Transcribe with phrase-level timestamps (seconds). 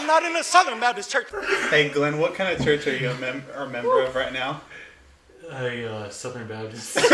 [0.00, 1.26] I'm not in a Southern Baptist church.
[1.68, 4.62] Hey, Glenn, what kind of church are you a, mem- a member of right now?
[5.52, 6.96] A uh, Southern Baptist.
[7.02, 7.04] I'm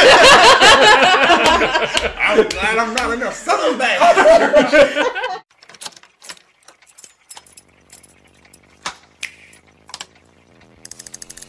[2.49, 5.05] glad I'm not in a Southern Baptist church.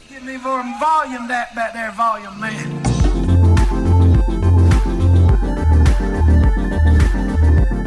[0.09, 2.83] Get me more volume that back there, volume man.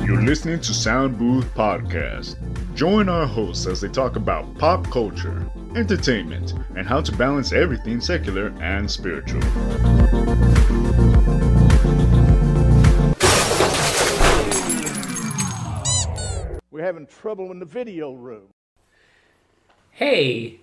[0.07, 2.37] You're listening to Sound Booth Podcast.
[2.81, 5.46] Join our hosts as they talk about pop culture,
[5.77, 9.43] entertainment, and how to balance everything secular and spiritual.
[16.71, 18.54] We're having trouble in the video room.
[19.90, 20.61] Hey,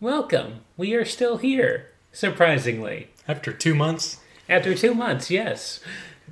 [0.00, 0.62] welcome.
[0.76, 3.10] We are still here, surprisingly.
[3.28, 5.78] After two months, After two months, yes.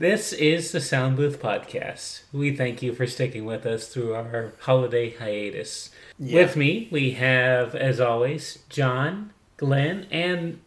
[0.00, 2.22] This is the Sound Booth Podcast.
[2.32, 5.90] We thank you for sticking with us through our holiday hiatus.
[6.18, 10.58] With me, we have, as always, John, Glenn, and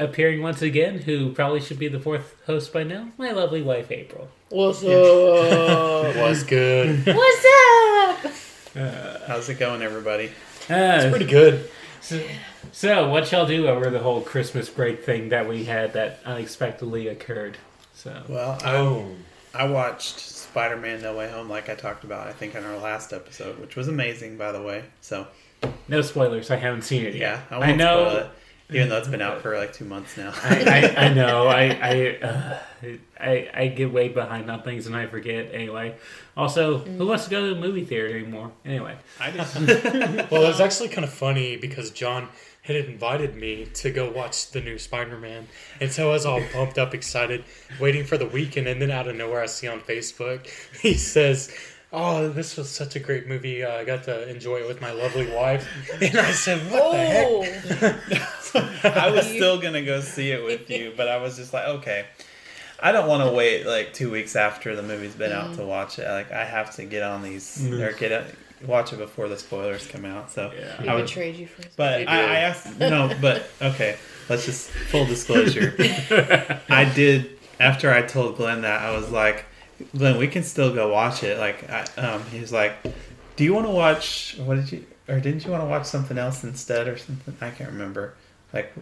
[0.00, 3.92] appearing once again, who probably should be the fourth host by now, my lovely wife,
[3.92, 4.28] April.
[4.48, 4.88] What's up?
[6.16, 7.06] was good.
[7.06, 7.46] What's
[8.74, 9.22] up?
[9.28, 10.32] How's it going, everybody?
[10.68, 11.70] Uh, Pretty good.
[12.72, 17.06] so, what y'all do over the whole Christmas break thing that we had that unexpectedly
[17.06, 17.56] occurred?
[18.00, 19.14] So, Well, I, Oh,
[19.54, 23.12] I watched Spider-Man: No Way Home, like I talked about, I think, in our last
[23.12, 24.84] episode, which was amazing, by the way.
[25.02, 25.26] So
[25.86, 26.50] no spoilers.
[26.50, 27.20] I haven't seen it yet.
[27.20, 27.42] yeah, yet.
[27.50, 28.08] I won't know.
[28.08, 28.30] spoil it,
[28.70, 30.32] even though it's been out for like two months now.
[30.42, 31.46] I, I, I know.
[31.48, 32.58] I I, uh,
[33.20, 35.50] I I get way behind on things and I forget.
[35.52, 35.96] Anyway,
[36.38, 38.50] also, who wants to go to the movie theater anymore?
[38.64, 39.54] Anyway, I just
[40.30, 42.28] well, it was actually kind of funny because John
[42.70, 45.46] had invited me to go watch the new Spider-Man,
[45.80, 47.44] and so I was all pumped up, excited,
[47.80, 50.48] waiting for the weekend, and then out of nowhere, I see on Facebook
[50.82, 51.54] he says.
[51.92, 53.64] Oh, this was such a great movie.
[53.64, 55.66] Uh, I got to enjoy it with my lovely wife.
[56.00, 57.26] And I said, What the heck?
[58.54, 61.66] Oh, I was still gonna go see it with you, but I was just like,
[61.66, 62.06] okay,
[62.82, 65.98] I don't want to wait like two weeks after the movie's been out to watch
[65.98, 66.08] it.
[66.08, 68.34] Like, I have to get on these or get it,
[68.66, 70.30] watch it before the spoilers come out.
[70.30, 70.90] So Yeah.
[70.90, 73.96] I would, betrayed you for but I, I asked no, but okay,
[74.28, 75.74] let's just full disclosure.
[76.68, 79.44] I did after I told Glenn that I was like,
[79.96, 81.38] Glenn, we can still go watch it.
[81.38, 82.72] Like, I, um, he was like,
[83.36, 84.36] do you want to watch?
[84.38, 84.86] What did you?
[85.08, 87.36] Or didn't you want to watch something else instead or something?
[87.40, 88.14] I can't remember.
[88.52, 88.72] Like,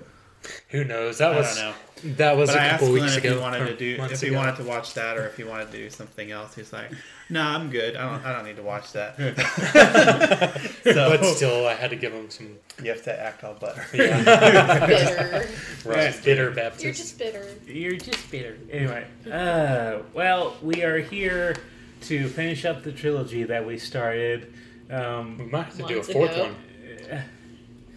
[0.69, 1.19] Who knows?
[1.19, 1.75] That I was don't know.
[2.17, 3.35] That was But a I asked couple Glenn weeks if ago.
[3.35, 4.37] he wanted to do if he ago.
[4.37, 6.55] wanted to watch that or if he wanted to do something else.
[6.55, 6.91] He's like,
[7.31, 7.97] "No, I'm good.
[7.97, 8.25] I don't.
[8.27, 9.17] I don't need to watch that."
[10.85, 13.85] so but still, I had to give him some you have to act all butter.
[13.93, 15.49] bitter.
[15.85, 17.47] right, bitter You're just bitter.
[17.67, 18.57] you're just bitter.
[18.71, 21.57] Anyway, uh, well, we are here
[22.03, 24.53] to finish up the trilogy that we started.
[24.89, 26.43] We Um, might have to do a fourth ago.
[26.45, 27.23] one.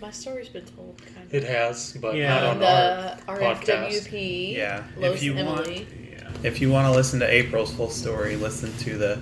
[0.01, 1.33] My story's been told, kind of.
[1.33, 2.29] It has, but Yeah.
[2.29, 4.55] not on the our RFWP.
[4.55, 4.57] podcast.
[4.57, 6.29] Yeah, if Los you want- yeah.
[6.43, 9.19] If you want to listen to April's full story, listen to the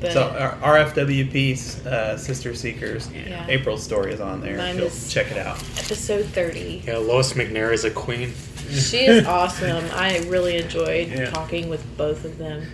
[0.00, 0.22] But so
[0.62, 3.08] our RFWP's uh, Sister Seekers.
[3.12, 3.46] Yeah.
[3.48, 4.56] April's story is on there.
[4.56, 5.58] Mine is- check it out.
[5.78, 6.82] episode 30.
[6.86, 8.32] Yeah, Lois McNair is a queen.
[8.70, 9.84] She is awesome.
[9.92, 11.30] I really enjoyed Yeah.
[11.30, 12.66] talking with both of them.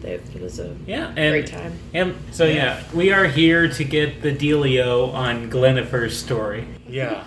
[0.00, 1.78] They, it was a Yeah, and great time.
[1.94, 6.66] And so yeah, we are here to get the dealio on Glenifer's story.
[6.88, 7.24] Yeah.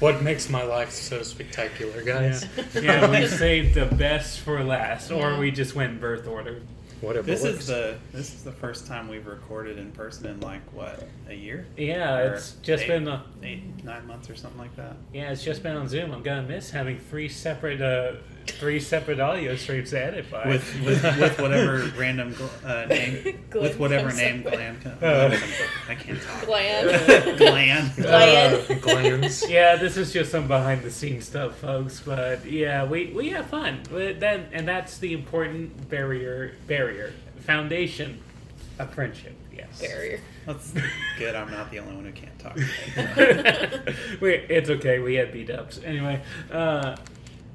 [0.00, 2.46] what makes my life so spectacular, guys?
[2.74, 6.62] Yeah, we saved the best for last, or we just went birth order.
[7.00, 7.24] Whatever.
[7.26, 7.60] This works.
[7.60, 11.34] is the this is the first time we've recorded in person in like what a
[11.34, 11.66] year.
[11.78, 14.96] Yeah, Or it's just eight- been uh, eight nine months or something like that.
[15.14, 16.12] yeah, it's just been on Zoom.
[16.12, 18.16] I'm gonna miss having three separate uh
[18.46, 20.46] three separate audio streams to edit by.
[20.48, 24.54] With with, with whatever random gl- uh, name Glenn with whatever name up with.
[24.54, 25.38] Glenn comes Uh.
[25.88, 26.46] I can't talk.
[26.46, 27.38] Gland.
[27.38, 27.92] Glenn.
[27.96, 28.00] Gland.
[28.70, 29.48] Uh, glands.
[29.48, 32.00] yeah, this is just some behind the scenes stuff, folks.
[32.00, 33.80] But yeah, we we have fun.
[33.90, 38.20] But then and that's the important barrier barrier foundation
[38.78, 39.34] of friendship.
[39.54, 39.80] Yes.
[39.80, 40.20] Barrier.
[40.46, 40.72] That's
[41.18, 41.34] good.
[41.34, 42.56] I'm not the only one who can't talk.
[44.20, 44.98] Wait, it's okay.
[44.98, 46.22] We had beat ups anyway.
[46.50, 46.96] Uh,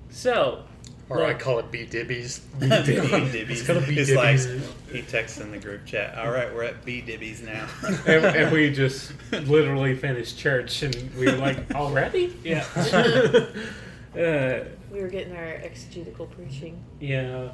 [0.10, 0.64] so
[1.08, 2.42] Or I call it B Dibbies.
[2.60, 3.50] B Dibbies.
[3.50, 4.62] It's gonna be He's like Dibbies.
[4.92, 6.18] he texts in the group chat.
[6.18, 7.68] All right, we're at B Dibbies now.
[8.08, 12.36] and, and we just literally finished church, and we were like, already?
[12.44, 12.66] Yeah.
[12.76, 16.84] uh, We were getting our exegetical preaching.
[17.00, 17.50] yeah.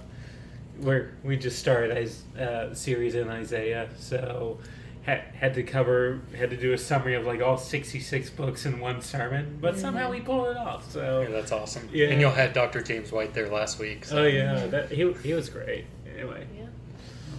[0.80, 4.57] We're, we just started a uh, series in Isaiah, so
[5.03, 8.80] had, had to cover, had to do a summary of like all 66 books in
[8.80, 10.92] one sermon, but somehow we pulled it off.
[10.92, 11.89] So, Yeah, that's awesome.
[11.92, 12.07] Yeah.
[12.07, 12.81] And you'll had Dr.
[12.81, 14.06] James White there last week.
[14.06, 14.24] So.
[14.24, 15.86] oh yeah, that, he, he was great.
[16.15, 16.65] Anyway, Yeah.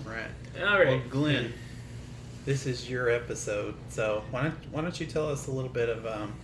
[0.06, 0.30] all right
[0.60, 1.02] all right Well.
[1.08, 1.52] Glenn,
[2.44, 3.74] this is your episode.
[3.88, 6.34] So why don't why don't you tell us a little bit of um,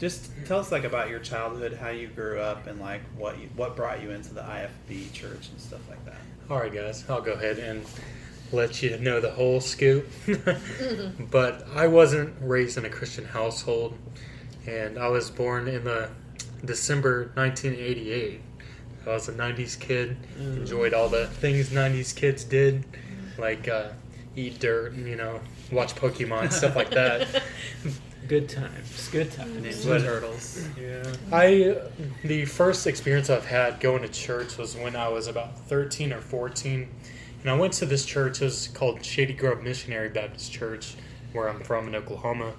[0.00, 3.48] just tell us like about your childhood, how you grew up, and like what you,
[3.56, 6.18] what brought you into the IFB church and stuff like that.
[6.50, 7.84] All right, guys, I'll go ahead and
[8.52, 10.08] let you know the whole scoop.
[11.30, 13.96] but I wasn't raised in a Christian household,
[14.66, 16.08] and I was born in the
[16.64, 18.40] December 1988.
[19.06, 22.84] I was a 90s kid, enjoyed all the things 90s kids did,
[23.38, 23.88] like uh,
[24.36, 25.40] eat dirt and, you know,
[25.72, 27.42] watch Pokemon, stuff like that.
[28.28, 29.08] Good times.
[29.10, 29.64] Good times.
[29.64, 30.68] Ninja But- Turtles.
[30.78, 31.02] Yeah.
[31.32, 31.76] I
[32.22, 36.20] the first experience I've had going to church was when I was about 13 or
[36.20, 36.86] 14.
[37.42, 40.94] And I went to this church, it was called Shady Grove Missionary Baptist Church,
[41.32, 42.54] where I'm from in Oklahoma.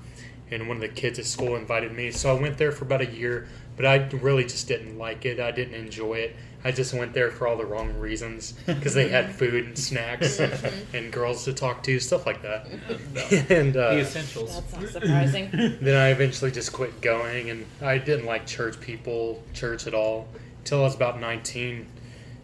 [0.52, 2.12] And one of the kids at school invited me.
[2.12, 5.40] So I went there for about a year, but I really just didn't like it.
[5.40, 6.36] I didn't enjoy it.
[6.64, 10.40] I just went there for all the wrong reasons because they had food and snacks
[10.40, 10.54] and,
[10.94, 12.68] and girls to talk to, stuff like that.
[13.50, 14.56] and uh, The essentials.
[14.56, 15.50] That's not surprising.
[15.82, 20.28] then I eventually just quit going, and I didn't like church people, church at all,
[20.60, 21.86] until I was about 19.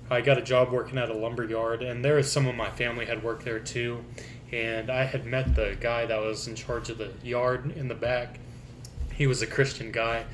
[0.10, 2.70] I got a job working at a lumber yard, and there was some of my
[2.70, 4.04] family had worked there too.
[4.52, 7.96] And I had met the guy that was in charge of the yard in the
[7.96, 8.40] back.
[9.14, 10.26] He was a Christian guy,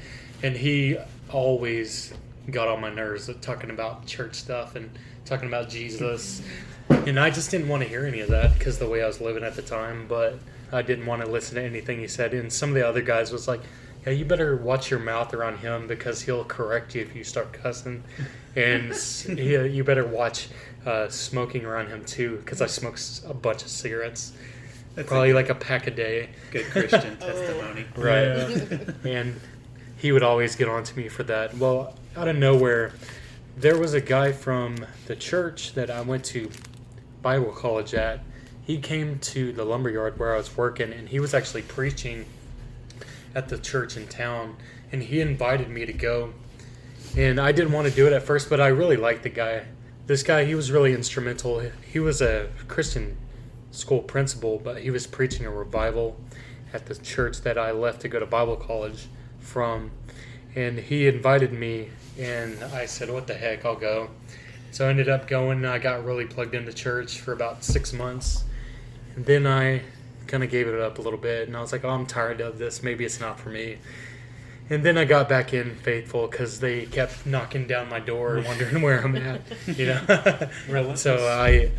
[0.44, 0.98] and he
[1.30, 2.14] always
[2.50, 4.90] got on my nerves talking about church stuff and
[5.26, 6.42] talking about Jesus.
[6.90, 9.22] And I just didn't want to hear any of that because the way I was
[9.22, 10.08] living at the time.
[10.08, 10.40] But
[10.74, 12.34] I didn't want to listen to anything he said.
[12.34, 13.62] And some of the other guys was like,
[14.06, 17.54] "Yeah, you better watch your mouth around him because he'll correct you if you start
[17.54, 18.04] cussing."
[18.56, 20.50] And s- yeah, you better watch
[20.86, 24.33] uh, smoking around him too because I smoke a bunch of cigarettes,
[24.95, 26.30] That's probably a like a pack a day.
[26.51, 27.86] good Christian testimony.
[27.95, 28.89] Right.
[29.06, 29.39] and
[29.98, 31.56] he would always get on to me for that.
[31.57, 32.92] Well, out of nowhere,
[33.56, 36.50] there was a guy from the church that I went to
[37.21, 38.21] Bible college at.
[38.63, 42.25] He came to the lumberyard where I was working, and he was actually preaching
[43.36, 44.56] at the church in town.
[44.92, 46.33] And he invited me to go.
[47.18, 49.66] And I didn't want to do it at first, but I really liked the guy.
[50.08, 51.62] This guy, he was really instrumental.
[51.92, 53.18] He was a Christian
[53.72, 56.18] school principal, but he was preaching a revival
[56.74, 59.08] at the church that I left to go to Bible college
[59.40, 59.92] from.
[60.56, 64.10] And he invited me, and I said, What the heck, I'll go.
[64.72, 65.66] So I ended up going.
[65.66, 68.46] I got really plugged into church for about six months.
[69.16, 69.81] And then I
[70.28, 72.40] kind of gave it up a little bit, and I was like, Oh, I'm tired
[72.40, 72.81] of this.
[72.81, 73.80] Maybe it's not for me.
[74.72, 78.82] And then I got back in faithful because they kept knocking down my door, wondering
[78.82, 79.42] where I'm at.
[79.68, 80.96] You know.
[80.96, 81.70] So I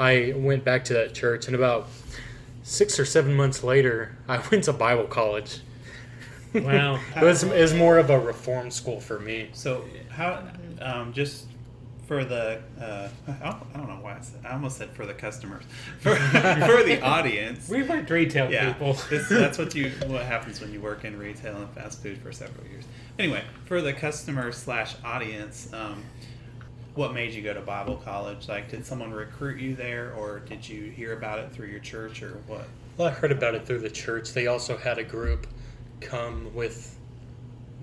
[0.00, 1.88] I went back to that church, and about
[2.64, 5.60] six or seven months later, I went to Bible college.
[6.52, 6.98] Wow.
[7.14, 9.50] It was, it was more of a reform school for me.
[9.52, 10.42] So how
[10.80, 11.46] um, just
[12.06, 15.06] for the uh, I don't I don't know why I, said, I almost said for
[15.06, 15.64] the customers
[16.00, 17.68] for, for the audience.
[17.68, 18.94] We weren't retail Yeah, people.
[19.10, 22.32] this, that's what you what happens when you work in retail and fast food for
[22.32, 22.84] several years.
[23.18, 26.02] Anyway, for the customer slash audience, um,
[26.94, 28.48] what made you go to Bible college?
[28.48, 32.22] Like, did someone recruit you there, or did you hear about it through your church,
[32.22, 32.66] or what?
[32.96, 34.32] Well, I heard about it through the church.
[34.32, 35.46] They also had a group
[36.00, 36.96] come with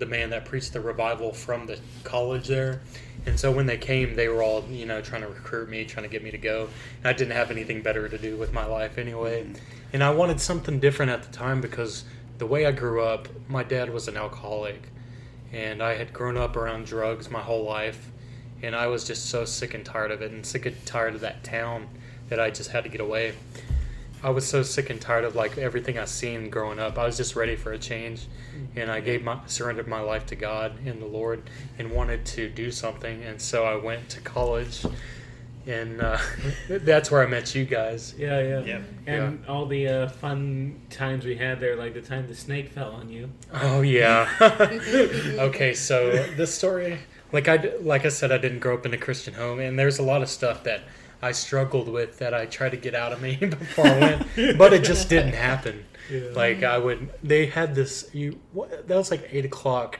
[0.03, 2.81] the man that preached the revival from the college there.
[3.25, 6.03] And so when they came, they were all, you know, trying to recruit me, trying
[6.03, 6.67] to get me to go.
[6.97, 9.43] And I didn't have anything better to do with my life anyway.
[9.43, 9.53] Mm-hmm.
[9.93, 12.03] And I wanted something different at the time because
[12.37, 14.89] the way I grew up, my dad was an alcoholic.
[15.53, 18.11] And I had grown up around drugs my whole life.
[18.61, 21.21] And I was just so sick and tired of it and sick and tired of
[21.21, 21.87] that town
[22.27, 23.35] that I just had to get away.
[24.23, 26.97] I was so sick and tired of like everything I seen growing up.
[26.97, 28.25] I was just ready for a change,
[28.75, 31.43] and I gave my surrendered my life to God and the Lord,
[31.77, 33.21] and wanted to do something.
[33.23, 34.85] And so I went to college,
[35.67, 36.17] and uh,
[36.69, 38.15] that's where I met you guys.
[38.17, 38.59] Yeah, yeah.
[38.59, 38.83] Yep.
[39.07, 42.91] And all the uh, fun times we had there, like the time the snake fell
[42.91, 43.29] on you.
[43.53, 44.29] Oh yeah.
[44.41, 46.97] okay, so this story,
[47.33, 49.77] like I d- like I said, I didn't grow up in a Christian home, and
[49.77, 50.83] there's a lot of stuff that
[51.23, 54.73] I struggled with that I tried to get out of me before I went, but
[54.73, 55.85] it just didn't happen.
[56.33, 58.09] Like I would, they had this.
[58.13, 59.99] You what, that was like eight o'clock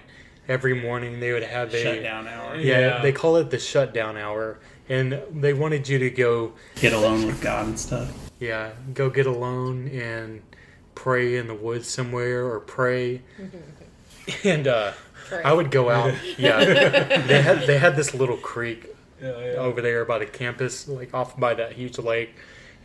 [0.50, 1.22] every morning.
[1.22, 2.58] They would have a Shutdown hour.
[2.58, 3.02] Yeah, Yeah.
[3.02, 7.42] they call it the shutdown hour, and they wanted you to go Get alone with
[7.42, 8.12] God and stuff.
[8.42, 10.42] yeah, go get alone and
[10.94, 13.22] pray in the woods somewhere or pray.
[14.44, 14.92] and uh,
[15.44, 16.14] I would go out.
[16.38, 18.93] Yeah, they had they had this little creek
[19.24, 22.36] over there by the campus, like off by that huge lake.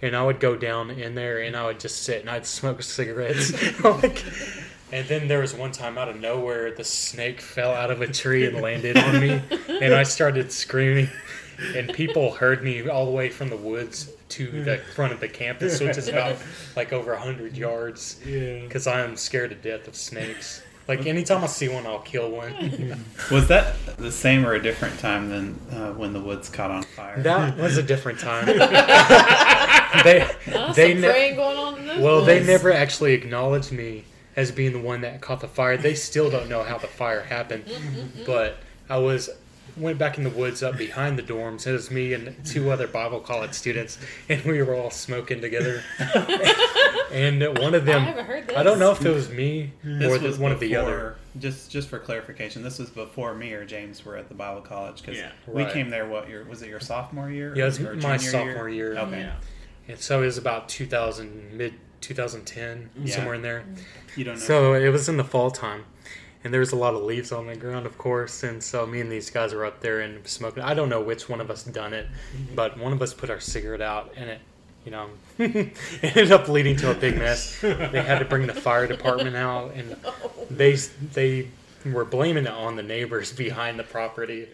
[0.01, 2.83] And I would go down in there and I would just sit and I'd smoke
[2.85, 3.53] cigarettes.
[3.85, 4.25] like,
[4.93, 8.07] and then there was one time out of nowhere, the snake fell out of a
[8.07, 11.09] tree and landed on me, and I started screaming.
[11.75, 15.29] and people heard me all the way from the woods to the front of the
[15.29, 16.37] campus, which is about
[16.77, 18.21] like over hundred yards.
[18.25, 18.61] Yeah.
[18.61, 20.63] Because I am scared to death of snakes.
[20.89, 23.05] Like anytime I see one, I'll kill one.
[23.31, 26.83] Was that the same or a different time than uh, when the woods caught on
[26.83, 27.23] fire?
[27.23, 28.47] That was a different time.
[30.05, 34.05] they Oh, they ne- praying going on in those well, they never actually acknowledged me
[34.35, 35.77] as being the one that caught the fire.
[35.77, 37.65] They still don't know how the fire happened.
[38.25, 38.57] But
[38.89, 39.29] I was
[39.79, 41.67] went back in the woods up behind the dorms.
[41.67, 45.83] It was me and two other Bible college students, and we were all smoking together.
[47.13, 48.57] and one of them, haven't heard this.
[48.57, 51.17] I don't know if it was me This or the, was one of the other.
[51.39, 55.01] Just just for clarification, this was before me or James were at the Bible college
[55.03, 55.31] because Yeah.
[55.47, 55.73] we Right.
[55.73, 56.07] came there.
[56.07, 56.69] What year was it?
[56.69, 57.53] Your sophomore year?
[57.57, 58.97] Yeah, it was or my junior sophomore year.
[58.99, 59.35] Okay, Yeah.
[59.89, 63.15] And so it was about 2000, mid 2010, Yeah.
[63.15, 63.65] somewhere in there.
[64.17, 64.41] you don't know.
[64.41, 65.85] So it was in the fall time,
[66.45, 68.43] and there was a lot of leaves on the ground, of course.
[68.43, 70.63] And so me and these guys were up there and smoking.
[70.63, 72.55] I don't know which one of us done it, mm-hmm.
[72.55, 74.41] but one of us put our cigarette out, and it,
[74.85, 77.61] you know, ended up leading to a big mess.
[77.61, 79.97] They had to bring the fire department out, and
[80.51, 81.49] they they
[81.85, 84.49] were blaming it on the neighbors behind the property.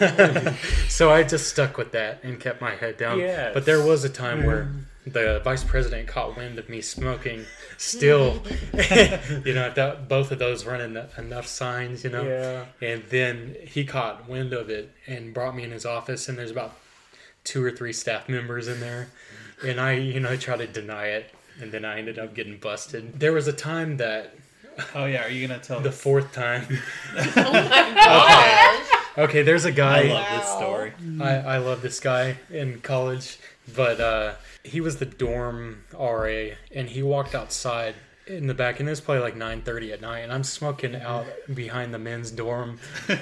[0.00, 0.58] Oh.
[0.88, 3.18] so I just stuck with that and kept my head down.
[3.18, 3.52] Yes.
[3.54, 4.70] But there was a time where
[5.06, 7.44] the vice president caught wind of me smoking
[7.76, 8.40] still
[8.72, 12.66] you know that both of those running enough signs you know Yeah.
[12.88, 16.52] and then he caught wind of it and brought me in his office and there's
[16.52, 16.76] about
[17.42, 19.08] two or three staff members in there
[19.66, 22.58] and i you know I tried to deny it and then i ended up getting
[22.58, 24.36] busted there was a time that
[24.94, 26.00] oh yeah, are you gonna tell the us?
[26.00, 26.66] fourth time
[27.16, 27.92] Oh my
[29.16, 29.18] gosh.
[29.18, 30.92] okay there's a guy I love this story.
[31.20, 33.38] I, I love this guy in college,
[33.74, 37.94] but uh, he was the dorm RA, and he walked outside
[38.26, 40.94] in the back, and it was probably like nine thirty at night, and I'm smoking
[40.96, 42.78] out behind the men's dorm,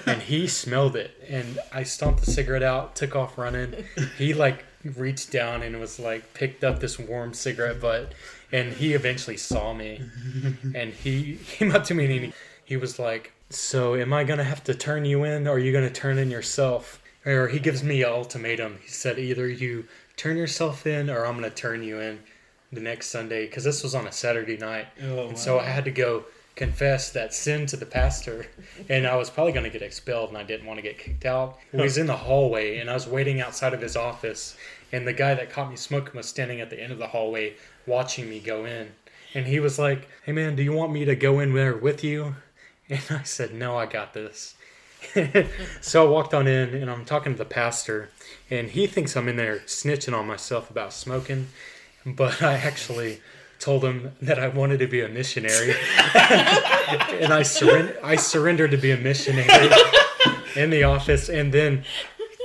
[0.07, 3.85] and he smelled it, and I stomped the cigarette out, took off running.
[4.19, 4.65] He like
[4.97, 8.13] reached down and was like picked up this warm cigarette butt,
[8.53, 10.03] and he eventually saw me,
[10.75, 12.33] and he came up to me and he,
[12.65, 15.73] he was like, "So am I gonna have to turn you in, or are you
[15.73, 18.79] gonna turn in yourself?" Or he gives me an ultimatum.
[18.83, 19.87] He said, "Either you
[20.21, 22.21] turn yourself in, or I'm gonna turn you in."
[22.73, 25.85] The next Sunday, because this was on a Saturday night, Oh, and so I had
[25.87, 26.25] to go
[26.55, 28.47] confess that sin to the pastor,
[28.89, 31.25] and I was probably going to get expelled, and I didn't want to get kicked
[31.25, 31.59] out.
[31.73, 34.57] He was in the hallway, and I was waiting outside of his office,
[34.93, 37.55] and the guy that caught me smoking was standing at the end of the hallway
[37.87, 38.93] watching me go in,
[39.35, 42.05] and he was like, "Hey man, do you want me to go in there with
[42.05, 42.37] you?"
[42.91, 44.55] And I said, "No, I got this."
[45.81, 48.11] so I walked on in, and I'm talking to the pastor,
[48.51, 51.49] and he thinks I'm in there snitching on myself about smoking,
[52.05, 53.21] but I actually
[53.61, 55.71] told him that I wanted to be a missionary,
[56.15, 57.45] and I.
[58.03, 59.71] I surrendered to be a missionary
[60.57, 61.85] in the office, and then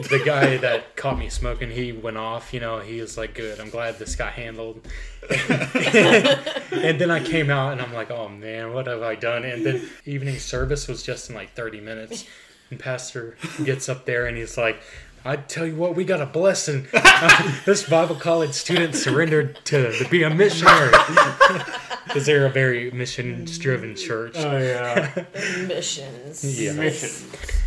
[0.09, 2.53] the guy that caught me smoking, he went off.
[2.53, 4.85] You know, he was like, "Good, I'm glad this got handled."
[5.29, 9.65] and then I came out, and I'm like, "Oh man, what have I done?" And
[9.65, 12.25] then evening service was just in like 30 minutes,
[12.69, 14.81] and Pastor gets up there, and he's like.
[15.25, 16.87] I tell you what, we got a blessing.
[17.65, 20.91] this Bible college student surrendered to, to be a missionary
[22.05, 24.35] because they're a very mission-driven church.
[24.37, 25.23] Oh yeah.
[25.67, 26.61] Missions.
[26.61, 26.73] Yeah.
[26.73, 27.09] Mission.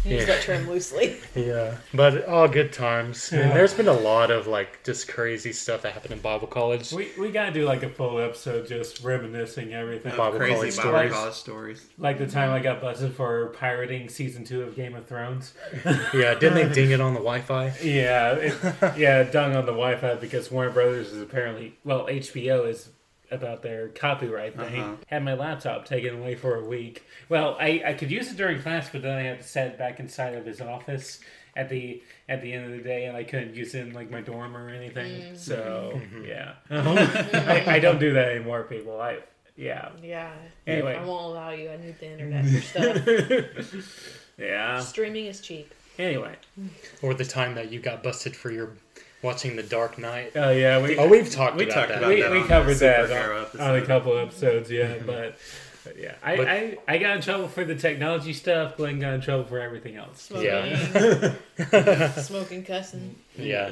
[0.05, 0.25] Use Yeah.
[0.27, 1.17] that term loosely.
[1.35, 3.33] Yeah, but all good times.
[3.33, 6.93] And there's been a lot of like just crazy stuff that happened in Bible college.
[6.93, 10.17] We we gotta do like a full episode just reminiscing everything.
[10.17, 11.12] Bible Crazy college Bible stories.
[11.12, 11.87] college stories.
[11.99, 15.53] Like the time I got busted for pirating season two of Game of Thrones.
[16.15, 17.85] Yeah, didn't they ding it on the Wi-Fi?
[17.85, 22.90] Yeah, it, yeah, dung on the Wi-Fi because Warner Brothers is apparently well, HBO is
[23.31, 24.81] about their copyright thing.
[24.81, 24.95] Uh-huh.
[25.07, 27.05] Had my laptop taken away for a week.
[27.28, 29.78] Well, I, I could use it during class, but then I had to set it
[29.78, 31.21] back inside of his office
[31.57, 34.11] at the at the end of the day, and I couldn't use it in like
[34.11, 35.37] my dorm or anything.
[35.37, 39.00] So yeah, I, I don't do that anymore, people.
[39.00, 39.19] I
[39.57, 40.31] yeah Yeah.
[40.67, 40.95] Anyway.
[40.95, 41.71] I won't allow you.
[41.71, 42.61] I need the internet for
[43.83, 44.31] stuff.
[44.38, 44.81] yeah.
[44.81, 45.75] Streaming is cheap.
[45.99, 46.35] Anyway,
[47.02, 48.71] Or the time that you got busted for your
[49.23, 50.33] watching The Dark Knight?
[50.37, 51.99] oh yeah, we Oh, we've talked We about talked that.
[51.99, 55.37] about we, that we on covered that on, on a couple episodes, yeah, but,
[55.85, 58.76] but yeah, I, But- I I got in trouble for the technology stuff.
[58.76, 60.23] Glenn got in trouble for everything else.
[60.23, 60.45] Smoking.
[60.47, 62.12] Yeah.
[62.14, 63.17] smoking, cussing.
[63.37, 63.71] Yeah.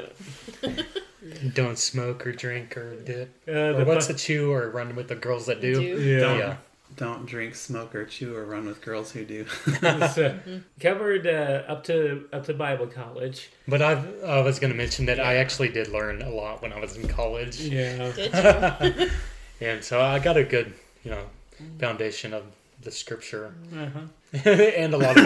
[1.55, 3.31] Don't smoke or drink or dip.
[3.49, 5.75] Uh, Or the what's fu- a chew or run with the girls that do?
[5.75, 5.81] Do.
[6.03, 6.21] yeah.
[6.21, 6.57] Don't, Yeah.
[6.95, 9.45] Don't drink, smoke, or chew, or run with girls who do.
[10.15, 10.39] So,
[10.81, 13.51] covered uh, up to up to Bible college.
[13.67, 16.73] But I've, I was going to mention that I actually did learn a lot when
[16.73, 17.61] I was in college.
[17.61, 19.11] Yeah, Did you?
[19.61, 20.73] And so I got a good,
[21.05, 21.25] you know,
[21.81, 22.45] foundation of
[22.83, 24.49] the scripture Uh-huh.
[24.51, 25.25] and a lot of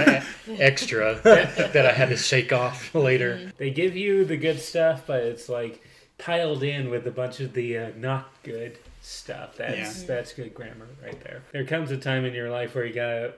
[0.49, 3.53] e- extra that I had to shake off later.
[3.59, 5.83] They give you the good stuff, but it's like
[6.19, 8.79] piled in with a bunch of the uh, not good
[9.11, 9.57] stuff.
[9.57, 10.07] That's Yeah.
[10.07, 11.43] that's good grammar right there.
[11.53, 13.35] There comes a time in your life where you gotta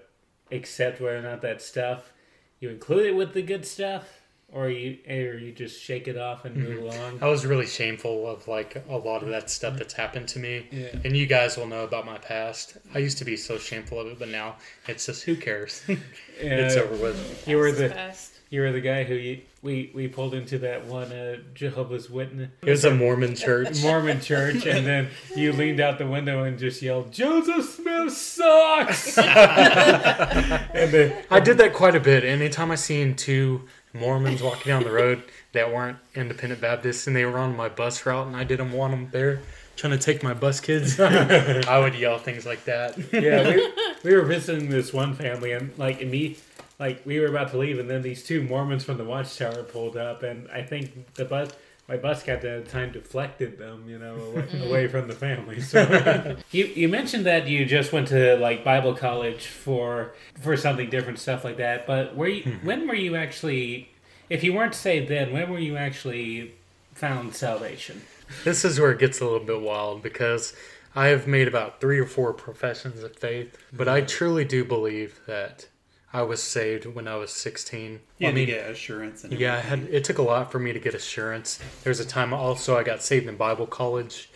[0.50, 2.12] accept whether or not that stuff
[2.60, 6.44] you include it with the good stuff, or you or you just shake it off
[6.44, 7.18] and move along.
[7.22, 10.68] I was really shameful of like a lot of that stuff that's happened to me.
[10.70, 10.88] Yeah.
[11.04, 12.76] And you guys will know about my past.
[12.94, 15.82] I used to be so shameful of it, but now it's just who cares?
[16.38, 17.48] it's Uh, over with.
[17.48, 18.31] You were the Fast.
[18.52, 22.50] You were the guy who you, we we pulled into that one uh, Jehovah's Witness.
[22.60, 23.80] It was a Mormon church.
[23.80, 29.16] Mormon church, and then you leaned out the window and just yelled, "Joseph Smith sucks!"
[29.18, 32.24] and then I did that quite a bit.
[32.24, 33.62] Anytime I seen two
[33.94, 38.04] Mormons walking down the road that weren't independent Baptists and they were on my bus
[38.04, 39.40] route and I didn't want them there
[39.76, 42.96] trying to take my bus kids, I would yell things like that.
[43.12, 43.72] yeah, we,
[44.04, 46.36] we were visiting this one family, and like me,
[46.82, 49.96] like we were about to leave, and then these two Mormons from the Watchtower pulled
[49.96, 51.50] up, and I think the bus.
[51.88, 54.62] My bus captain at the time deflected them, you know, away, mm-hmm.
[54.62, 55.60] away from the family.
[55.60, 60.88] So you you mentioned that you just went to like Bible college for for something
[60.90, 61.86] different, stuff like that.
[61.86, 62.66] But were you mm-hmm.
[62.66, 63.90] when were you actually,
[64.30, 66.54] if you weren't saved then, when were you actually
[66.94, 68.02] found salvation?
[68.44, 70.54] This is where it gets a little bit wild because
[70.94, 74.06] I have made about three or four professions of faith, but I mm-hmm.
[74.06, 75.66] truly do believe that
[76.12, 78.00] I was saved when I was 16.
[78.18, 79.24] You I mean, to get assurance.
[79.24, 81.58] And Yeah, I had, it took a lot for me to get assurance.
[81.82, 84.28] There was a time also I got saved in Bible college.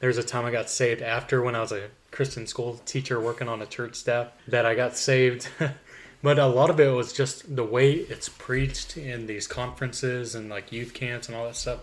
[0.00, 3.20] There was a time I got saved after when I was a Christian school teacher
[3.20, 5.48] working on a church staff that I got saved.
[6.22, 10.50] but a lot of it was just the way it's preached in these conferences and
[10.50, 11.80] like youth camps and all that stuff.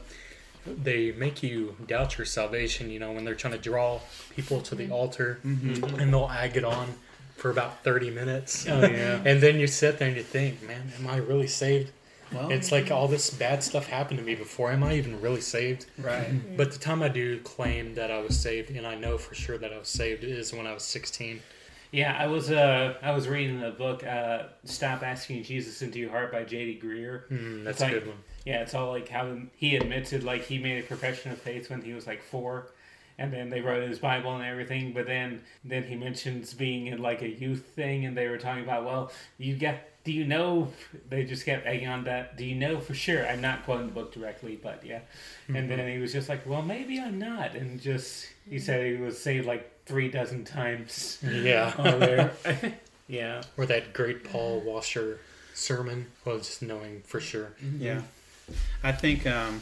[0.65, 4.01] They make you doubt your salvation, you know, when they're trying to draw
[4.35, 4.91] people to the mm-hmm.
[4.91, 6.01] altar mm-hmm.
[6.01, 6.95] and they'll ag it on
[7.37, 8.67] for about 30 minutes.
[8.67, 9.21] Oh yeah.
[9.25, 11.91] And then you sit there and you think, man, am I really saved?
[12.33, 14.71] Well, It's like all this bad stuff happened to me before.
[14.71, 15.85] Am I even really saved?
[15.97, 16.57] right.
[16.57, 19.57] But the time I do claim that I was saved, and I know for sure
[19.57, 21.39] that I was saved, is when I was 16.
[21.91, 26.09] Yeah, I was uh I was reading the book uh Stop Asking Jesus into Your
[26.09, 26.81] Heart by J.D.
[26.83, 27.29] Greear.
[27.29, 28.17] Mm, that's It's a good one.
[28.45, 31.81] Yeah, it's all like how he admitted like he made a profession of faith when
[31.81, 32.67] he was like four,
[33.17, 34.93] and then they wrote his Bible and everything.
[34.93, 38.63] But then then he mentions being in like a youth thing, and they were talking
[38.63, 39.91] about well, you get.
[40.03, 40.71] Do you know?
[41.09, 42.37] They just kept egging on that.
[42.37, 43.27] Do you know for sure?
[43.27, 45.01] I'm not quoting the book directly, but yeah.
[45.49, 45.89] And then mm-hmm.
[45.89, 48.65] he was just like, well, maybe I'm not, and just he mm-hmm.
[48.65, 51.73] said he was saved like three dozen times Yeah.
[51.77, 52.31] there.
[53.09, 53.41] yeah.
[53.57, 55.19] Or that great Paul Washer
[55.57, 57.27] sermon was knowing for mm-hmm.
[57.27, 57.55] sure.
[57.79, 58.01] Yeah,
[58.83, 59.61] I think um,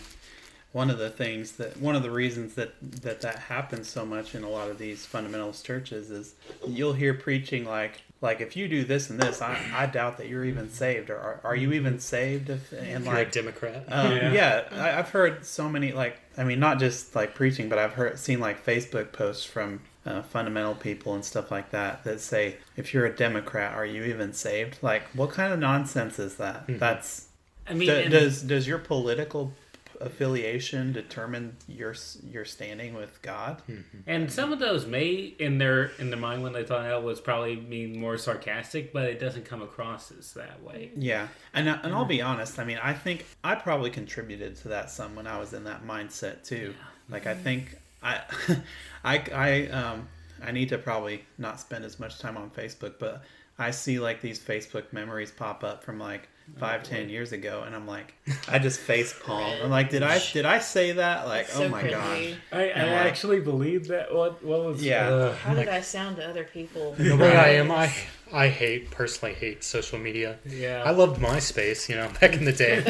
[0.76, 4.36] one of the things that one of the reasons that that that happens so much
[4.36, 6.36] in a lot of these fundamentalist churches is
[6.68, 10.28] you'll hear preaching like like if you do this and this, I, I doubt that
[10.30, 12.50] you're even saved, or are, are you even saved?
[12.50, 13.86] If, and If you're a like Democrat.
[13.88, 14.32] um, Yeah.
[14.34, 17.94] yeah, I, I've heard so many like I mean not just like preaching, but I've
[17.94, 22.58] heard seen like Facebook posts from uh, fundamental people and stuff like that that say
[22.76, 24.80] if you're a Democrat, are you even saved?
[24.82, 26.66] Like what kind of nonsense is that?
[26.68, 27.28] That's
[27.68, 29.54] I mean, do- does does your political
[30.02, 31.96] affiliation determine your
[32.30, 33.62] your standing with God?
[33.66, 33.98] Hmm, hmm, hmm.
[34.08, 37.20] And some of those may, in their in their mind when they thought that was
[37.20, 40.92] probably mean more sarcastic, but it doesn't come across as that way.
[40.96, 42.60] Yeah, and uh, and I'll be honest.
[42.60, 45.86] I mean, I think I probably contributed to that some when I was in that
[45.86, 46.74] mindset too.
[47.10, 48.22] Like I think I,
[49.04, 50.08] I I um
[50.44, 53.24] I need to probably not spend as much time on Facebook, but
[53.58, 57.76] I see like these Facebook memories pop up from like five ten years ago, and
[57.76, 58.14] I'm like,
[58.48, 59.54] I just face palm.
[59.64, 61.28] I'm like, did I did I say that?
[61.28, 62.34] Like, so oh my gosh.
[62.52, 64.14] I, I like- actually believe that.
[64.14, 64.84] What what was?
[64.84, 65.10] Yeah.
[65.10, 66.94] uh, How did I sound to other people?
[66.98, 67.94] the way I am, I
[68.32, 70.38] I hate personally hate social media.
[70.46, 70.84] yeah.
[70.86, 72.82] I loved MySpace, you know, back in the day.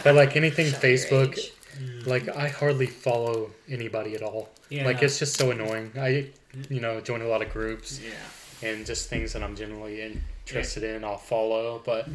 [0.04, 1.38] but like anything Facebook,
[2.06, 4.50] like I hardly follow anybody at all.
[4.68, 4.84] Yeah.
[4.84, 5.92] Like it's just so annoying.
[5.98, 6.30] I,
[6.68, 8.68] you know, join a lot of groups yeah.
[8.68, 11.04] and just things that I'm generally interested in.
[11.04, 12.08] I'll follow, but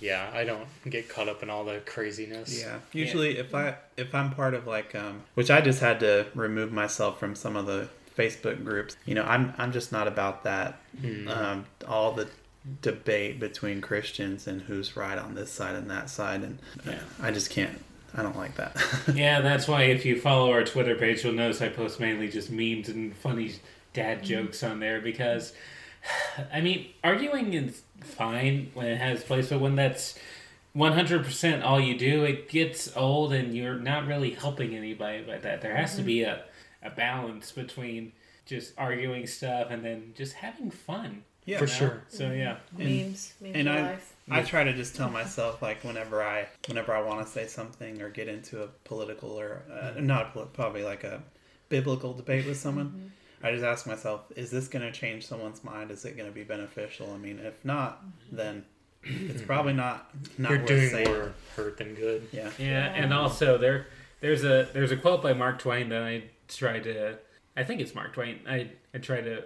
[0.00, 2.60] yeah, I don't get caught up in all the craziness.
[2.60, 2.78] Yeah.
[2.92, 6.72] Usually, if I if I'm part of like um, which I just had to remove
[6.72, 8.96] myself from some of the Facebook groups.
[9.06, 10.80] You know, I'm I'm just not about that.
[11.28, 12.28] Um, all the
[12.82, 17.00] debate between Christians and who's right on this side and that side, and uh, Yeah.
[17.22, 17.82] I just can't.
[18.14, 18.76] I don't like that.
[19.14, 22.50] Yeah, that's why if you follow our Twitter page, you'll notice I post mainly just
[22.50, 23.54] memes and funny
[23.92, 25.52] dad jokes on there because,
[26.52, 30.18] I mean, arguing is fine when it has place, but when that's
[30.76, 35.60] 100% all you do, it gets old and you're not really helping anybody by that.
[35.60, 36.44] There has to be a,
[36.82, 38.12] a balance between
[38.46, 41.24] just arguing stuff and then just having fun.
[41.44, 41.74] Yeah, for man.
[41.74, 41.88] sure.
[41.88, 42.16] Mm-hmm.
[42.16, 44.14] So yeah, Memes, memes and I- life.
[44.30, 48.02] I try to just tell myself like whenever I whenever I want to say something
[48.02, 50.06] or get into a political or uh, mm-hmm.
[50.06, 51.22] not probably like a
[51.70, 53.06] biblical debate with someone, mm-hmm.
[53.42, 55.90] I just ask myself, is this going to change someone's mind?
[55.90, 57.12] Is it going to be beneficial?
[57.12, 58.36] I mean, if not, mm-hmm.
[58.36, 58.64] then
[59.02, 61.08] it's probably not not You're worth doing saying.
[61.08, 62.28] more hurt than good.
[62.32, 63.86] Yeah, yeah, and also there
[64.20, 67.18] there's a there's a quote by Mark Twain that I try to
[67.56, 68.40] I think it's Mark Twain.
[68.48, 69.44] I I try to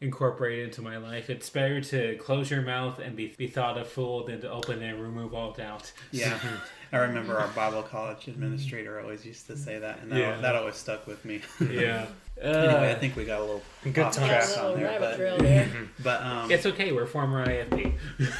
[0.00, 1.28] incorporate into my life.
[1.28, 4.80] It's better to close your mouth and be, be thought a fool than to open
[4.82, 5.92] and remove all doubt.
[6.12, 6.38] yeah.
[6.92, 10.40] I remember our Bible college administrator always used to say that, and that, Yeah.
[10.40, 11.42] that always stuck with me.
[11.60, 12.06] Yeah.
[12.42, 15.68] anyway, I Uh, think we got a little Good off track on there, but there.
[16.02, 16.92] but um, it's okay.
[16.92, 17.92] We're former IFB.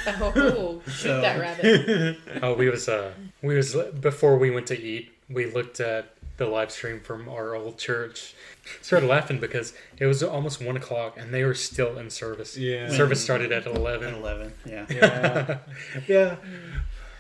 [0.07, 2.19] Oh, shoot So- that rabbit.
[2.43, 5.11] Oh, we was uh, we was before we went to eat.
[5.29, 8.35] We looked at the live stream from our old church.
[8.81, 12.57] Started laughing because it was almost one o'clock and they were still in service.
[12.57, 12.89] Yeah.
[12.91, 14.15] service started at at eleven.
[14.15, 14.87] eleven, yeah.
[14.89, 15.59] Yeah.
[16.07, 16.37] Yeah,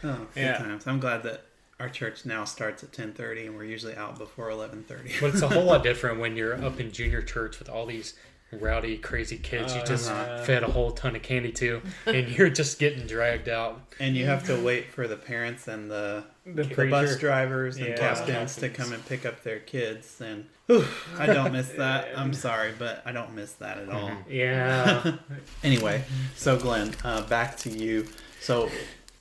[0.04, 0.58] Oh, good Yeah.
[0.58, 0.86] times.
[0.86, 1.42] I'm glad that
[1.80, 5.20] our church now starts at 10:30 and we're usually out before 11:30.
[5.20, 8.14] but it's a whole lot different when you're up in junior church with all these
[8.50, 10.42] rowdy, crazy kids you just Uh-huh.
[10.42, 13.80] fed a whole ton of candy to, and you're just getting dragged out.
[14.00, 17.88] and you have to wait for the parents and the, The the bus drivers and
[17.88, 17.96] Yeah.
[17.96, 20.84] captains to come and pick up their kids and whew,
[21.18, 22.08] I don't miss that.
[22.18, 24.12] I'm sorry, but I don't miss that at all.
[24.28, 25.16] Yeah.
[25.62, 28.06] Anyway, so Glenn, uh, back to you.
[28.40, 28.70] So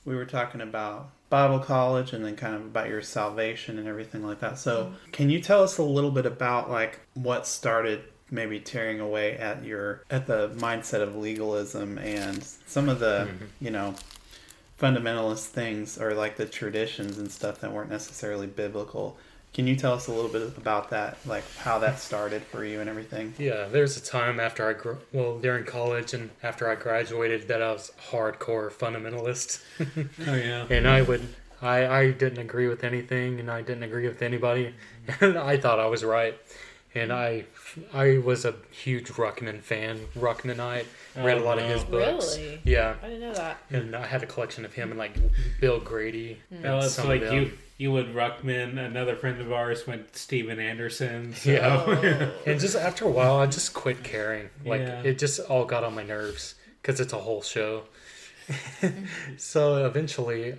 [0.08, 4.26] we were talking about Bible college and then kind of about your salvation and everything
[4.26, 4.58] like that.
[4.58, 5.10] So mm-hmm.
[5.12, 9.64] can you tell us a little bit about like what started maybe tearing away at
[9.64, 13.44] your at the mindset of legalism and some of the mm-hmm.
[13.60, 13.94] you know
[14.80, 19.18] fundamentalist things or like the traditions and stuff that weren't necessarily biblical.
[19.54, 22.80] Can you tell us a little bit about that, like how that started for you
[22.80, 23.34] and everything?
[23.38, 27.60] Yeah, there's a time after I gr- well during college and after I graduated that
[27.62, 29.60] I was hardcore fundamentalist.
[30.28, 30.66] oh yeah.
[30.70, 31.26] and I would
[31.60, 34.74] I I didn't agree with anything and I didn't agree with anybody
[35.20, 36.38] and I thought I was right
[36.94, 37.46] and I
[37.92, 40.86] I was a huge Ruckman fan Ruckmanite
[41.24, 41.72] read a lot of mm-hmm.
[41.72, 42.60] his books Really?
[42.64, 43.58] yeah I didn't know that.
[43.70, 45.14] and I had a collection of him and like
[45.60, 46.56] Bill Grady mm.
[46.56, 47.34] and Well, it's of like them.
[47.34, 48.76] you you would Ruckman.
[48.76, 51.32] Another friend of ours went Steven Anderson.
[51.34, 51.50] So.
[51.50, 51.68] Yeah.
[51.86, 52.32] Oh.
[52.44, 55.02] and just after a while I just quit caring like Yeah.
[55.02, 57.84] it just all got on my nerves because it's a whole show
[58.48, 59.04] mm-hmm.
[59.36, 60.54] so eventually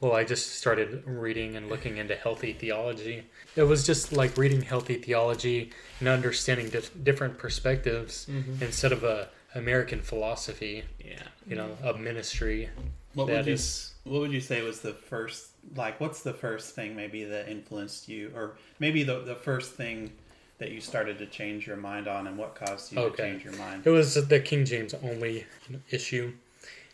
[0.00, 3.24] well i just started reading and looking into healthy theology
[3.56, 8.62] it was just like reading healthy theology and understanding dif- different perspectives mm-hmm.
[8.62, 11.14] instead of a american philosophy yeah.
[11.46, 11.88] you know mm-hmm.
[11.88, 12.68] a ministry
[13.14, 16.00] What that would you is- What would you say was the first like?
[16.00, 20.12] What's the first thing maybe that influenced you, or maybe the the first thing
[20.58, 23.54] that you started to change your mind on, and what caused you to change your
[23.54, 23.82] mind?
[23.84, 25.44] It was the King James only
[25.90, 26.32] issue.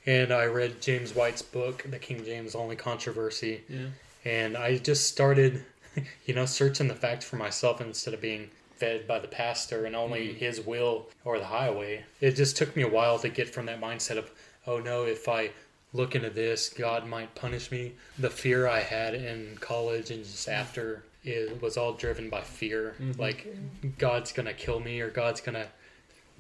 [0.05, 3.63] And I read James White's book, The King James Only Controversy.
[3.69, 3.87] Yeah.
[4.25, 5.65] And I just started,
[6.27, 8.51] you know, searching the facts for myself instead of being
[8.83, 10.39] fed by the pastor and only mm-hmm.
[10.39, 12.05] his will or the highway.
[12.21, 14.29] It just took me a while to get from that mindset of,
[14.67, 15.51] oh no, if I
[15.93, 17.93] look into this, God might punish me.
[18.19, 20.61] The fear I had in college and just mm-hmm.
[20.61, 22.97] after it was all driven by fear.
[23.01, 23.21] Mm-hmm.
[23.21, 23.57] Like,
[23.99, 25.69] God's going to kill me or God's going to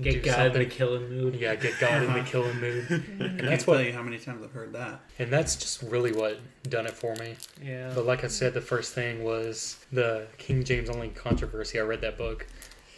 [0.00, 1.34] Get do God in the killing mood.
[1.36, 2.86] Yeah, get God in the killing mood.
[2.90, 5.00] And I can't that's tell what you how many times I've heard that.
[5.18, 7.36] and that's just really what done it for me.
[7.62, 7.92] Yeah.
[7.94, 11.78] But like I said, the first thing was the King James only controversy.
[11.78, 12.46] I read that book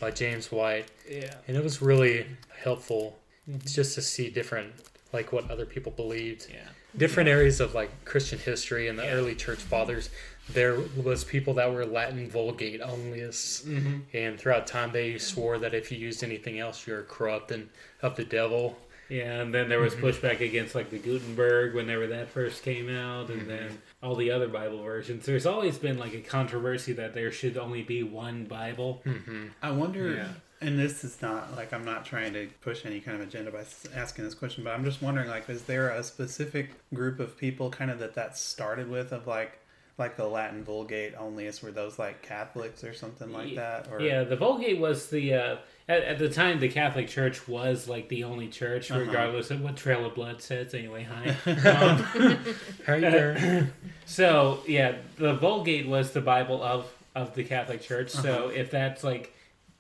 [0.01, 1.35] by James White, Yeah.
[1.49, 2.27] and it was really
[2.63, 3.59] helpful mm-hmm.
[3.67, 4.73] just to see different
[5.13, 6.47] like what other people believed.
[6.51, 6.59] Yeah.
[6.97, 9.13] Different areas of like Christian history and the Yeah.
[9.15, 10.11] early church fathers.
[10.53, 13.99] There was people that were Latin Vulgate onlyists, Mm-hmm.
[14.13, 17.69] and throughout time they swore that if you used anything else, you're corrupt and
[18.03, 18.77] of the devil.
[19.09, 20.07] Yeah, and then there was mm-hmm.
[20.07, 24.07] pushback against like the Gutenberg whenever that first came out, and then mm-hmm.
[24.07, 25.27] all the other Bible versions.
[25.27, 29.03] There's always been like a controversy that there should only be one Bible.
[29.05, 29.47] Mm-hmm.
[29.63, 30.29] I wonder, Yeah.
[30.67, 33.65] and this is not like I'm not trying to push any kind of agenda by
[33.95, 37.71] asking this question, but I'm just wondering, like, is there a specific group of people
[37.71, 39.59] kind of that that started with of like,
[39.99, 44.25] like the Latin Vulgate onlyists were those like Catholics or something like that, or Yeah,
[44.25, 45.57] the Vulgate was the uh,
[45.89, 49.01] at, at the time the Catholic Church was like the only church, Uh-huh.
[49.01, 50.75] regardless of what Trail of Blood says.
[50.75, 51.29] Anyway, hi.
[51.71, 51.99] um,
[52.87, 53.71] How you there?
[54.07, 58.11] So yeah, the Vulgate was the Bible of of the Catholic Church.
[58.11, 59.33] So if that's like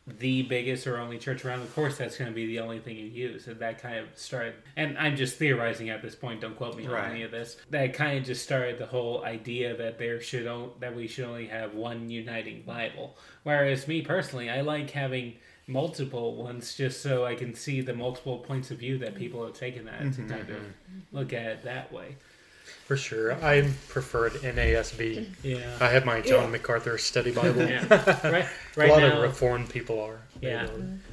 [0.06, 2.96] the biggest or only church around, of course that's going to be the only thing
[2.96, 3.46] you use.
[3.46, 4.54] And that kind of started.
[4.76, 6.42] And I'm just theorizing at this point.
[6.42, 7.04] Don't quote me Right.
[7.04, 7.56] on any of this.
[7.70, 11.24] That kind of just started the whole idea that there should o- that we should
[11.24, 13.16] only have one uniting Bible.
[13.44, 15.34] Whereas me personally, I like having
[15.66, 19.54] multiple ones just so I can see the multiple points of view that people have
[19.54, 20.98] taken that to kind of mm-hmm.
[21.12, 22.16] look at it that way.
[22.86, 23.32] For sure.
[23.42, 25.26] I preferred NASB.
[25.42, 25.58] Yeah.
[25.80, 26.50] I have my John Yeah.
[26.50, 27.66] MacArthur study Bible.
[27.68, 28.48] yeah.
[28.76, 30.18] Right, A lot now, of Reformed people are.
[30.40, 30.66] Yeah.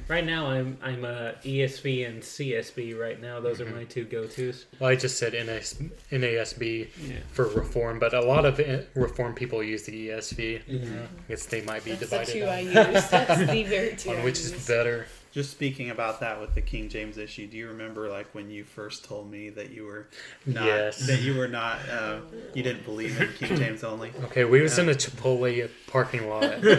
[0.08, 2.98] Right now, I'm I'm a ESV and CSB.
[2.98, 3.72] Right now, those Mm-hmm.
[3.72, 4.66] are my two go tos.
[4.80, 7.14] Well, I just said NAS, NASB Yeah.
[7.30, 10.62] for Reform, but a lot of eh, Reform people use the ESV.
[10.66, 10.80] Yeah.
[10.88, 13.08] I guess they might be That's the divided two I on, use.
[13.08, 14.52] That's the very two on I which use.
[14.52, 15.06] is better.
[15.32, 18.64] Just speaking about that with the King James issue, do you remember like when you
[18.64, 20.06] first told me that you were
[20.44, 21.06] not Yes.
[21.06, 22.18] that you were not uh,
[22.52, 24.12] you didn't believe in King James only?
[24.24, 26.70] Okay, we was in a Chipotle parking lot, we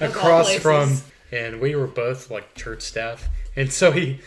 [0.00, 0.96] across from,
[1.30, 4.20] and we were both like church staff, and so he,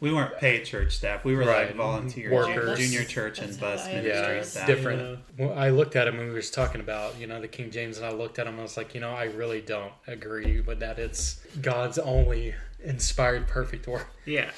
[0.00, 1.24] We weren't paid church staff.
[1.24, 1.68] We were Right.
[1.68, 2.78] like volunteer Workers.
[2.78, 4.66] ju- junior church and bus I ministry yeah, it's staff.
[4.66, 5.20] different.
[5.38, 7.96] Well, I looked at him and we was talking about you know the King James,
[7.96, 10.60] and I looked at him and I was like, you know, I really don't agree
[10.60, 10.98] with that.
[10.98, 12.54] It's God's only
[12.84, 14.04] inspired perfect word.
[14.26, 14.50] Yeah.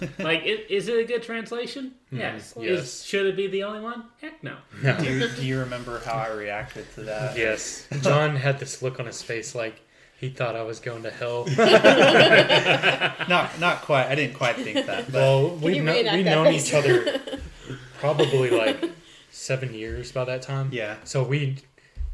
[0.18, 1.92] like, it, is it a good translation?
[2.10, 2.52] Yes.
[2.52, 2.62] Mm-hmm.
[2.62, 2.80] yes.
[2.80, 4.04] Is, should it be the only one?
[4.20, 4.56] Heck no.
[4.82, 7.36] Do you, do you remember how I reacted to that?
[7.36, 9.80] Yes, John had this look on his face like
[10.18, 11.44] he thought I was going to hell.
[13.28, 14.06] Not not quite.
[14.06, 15.06] I didn't quite think that.
[15.06, 15.82] But Well, we've you
[16.16, 16.68] we've that known face?
[16.68, 17.20] each other
[17.98, 18.82] probably like
[19.30, 20.70] seven years by that time.
[20.72, 21.56] yeah, So we,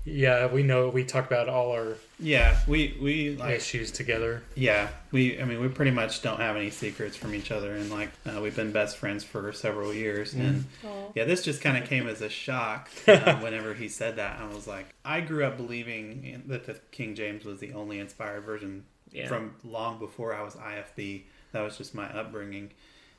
[0.05, 2.59] yeah, we know we talk about all our yeah.
[2.69, 4.43] We we like issues together.
[4.55, 4.89] yeah.
[5.13, 8.11] We I mean we pretty much don't have any secrets from each other, and like
[8.27, 10.89] uh, we've been best friends for several years, and Aw.
[11.15, 14.39] yeah, this just kind of came as a shock uh, whenever he said that.
[14.41, 17.99] I was like, I grew up believing in, that the King James was the only
[17.99, 19.29] inspired version Yeah.
[19.29, 21.23] from long before I was IFB.
[21.53, 22.71] That was just my upbringing.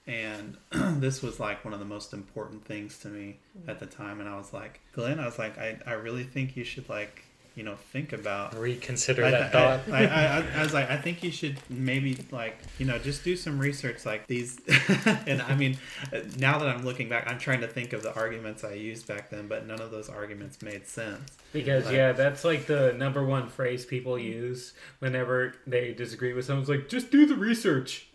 [0.08, 0.58] And
[1.02, 3.70] this was like one of the most important things to me mm-hmm.
[3.70, 4.20] at the time.
[4.20, 7.24] And I was like, Glenn, I was like, I, I really think you should like,
[7.56, 9.80] you know, think about Reconsider I, that I, thought.
[9.90, 13.24] I, I, I, I was like, I think you should maybe like, you know, just
[13.24, 14.60] do some research like these.
[15.26, 15.78] and I mean,
[16.38, 19.30] now that I'm looking back, I'm trying to think of the arguments I used back
[19.30, 21.32] then, but none of those arguments made sense.
[21.54, 26.46] Because, Like- yeah, that's like the number one phrase people use whenever they disagree with
[26.46, 26.62] someone.
[26.62, 28.08] It's like, just do the research.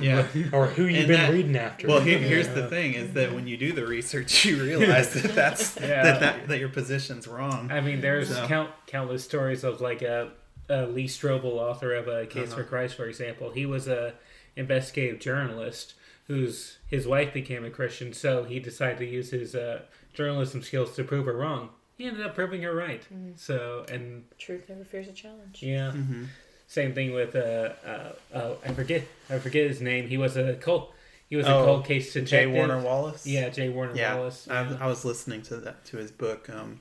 [0.00, 0.26] Yeah.
[0.52, 1.88] or who you've And been that- reading after.
[1.88, 5.34] Well, here, here's the thing: is that when you do the research, you realize that
[5.34, 6.02] that's Yeah.
[6.02, 7.70] that, that that your position's wrong.
[7.70, 10.30] I mean, there's So- count, countless stories of like a,
[10.68, 12.68] a Lee Strobel, author of a Case for Uh-huh.
[12.68, 13.50] Christ, for example.
[13.50, 14.14] He was a
[14.56, 15.94] investigative journalist
[16.26, 20.94] whose his wife became a Christian, so he decided to use his uh, journalism skills
[20.96, 21.68] to prove her wrong.
[21.98, 23.02] He ended up proving her right.
[23.36, 25.62] So, and Truth never fears a challenge.
[25.62, 26.24] yeah, Mm-hmm.
[26.66, 30.08] Same thing with uh, uh, uh, I forget, I forget his name.
[30.08, 30.88] He was a cold,
[31.28, 32.28] he was a Oh, cold case detective.
[32.28, 32.46] J.
[32.46, 33.26] Warner Wallace.
[33.26, 33.68] Yeah, J.
[33.68, 34.16] Warner yeah.
[34.16, 34.48] Wallace.
[34.50, 34.60] I.
[34.80, 36.50] I was listening to that to his book.
[36.50, 36.80] Um,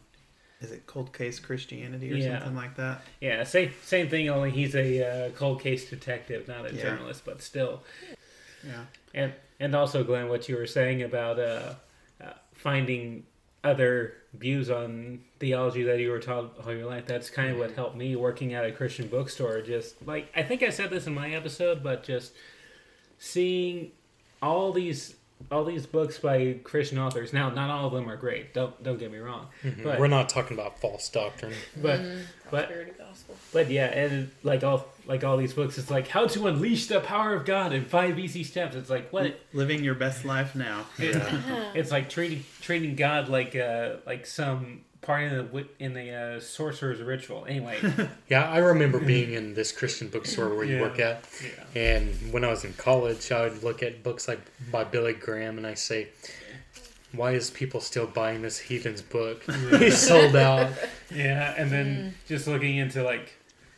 [0.62, 2.40] is it Cold Case Christianity or Yeah.
[2.40, 3.02] something like that?
[3.22, 4.30] Yeah, same same thing.
[4.30, 6.82] Only he's a uh, cold case detective, not a Yeah.
[6.82, 7.84] journalist, but still.
[8.66, 8.86] Yeah.
[9.14, 11.74] And and also, Glenn, what you were saying about uh,
[12.24, 13.26] uh, finding
[13.66, 17.06] other views on theology that you were taught all your life.
[17.06, 17.76] That's kind of what mm-hmm.
[17.76, 19.62] helped me working at a Christian bookstore.
[19.62, 22.34] Just like I think I said this in my episode, but just
[23.18, 23.92] seeing
[24.42, 25.16] all these
[25.52, 27.32] all these books by Christian authors.
[27.34, 28.54] Now, not all of them are great.
[28.54, 29.48] Don't don't get me wrong.
[29.84, 31.54] But We're not talking about false doctrine.
[31.82, 32.02] but
[32.50, 33.36] but Prosperity gospel.
[33.54, 37.00] but yeah, and like all like all these books, it's like how to unleash the
[37.00, 38.76] power of God in five easy steps.
[38.76, 40.86] It's like what Living your best life now.
[40.98, 46.40] it's like treating treating God like uh like some part in the in the uh,
[46.40, 47.46] sorcerer's ritual.
[47.48, 47.78] Anyway,
[48.30, 50.82] Yeah, I remember being in this Christian bookstore where you Yeah.
[50.82, 51.82] work at, yeah.
[51.82, 54.42] and when I was in college, I would look at books like
[54.72, 56.08] by Billy Graham, and I say,
[57.14, 59.44] "Why is people still buying this heathen's book?
[59.80, 60.72] He's sold out."
[61.14, 63.34] Yeah, and then just looking into like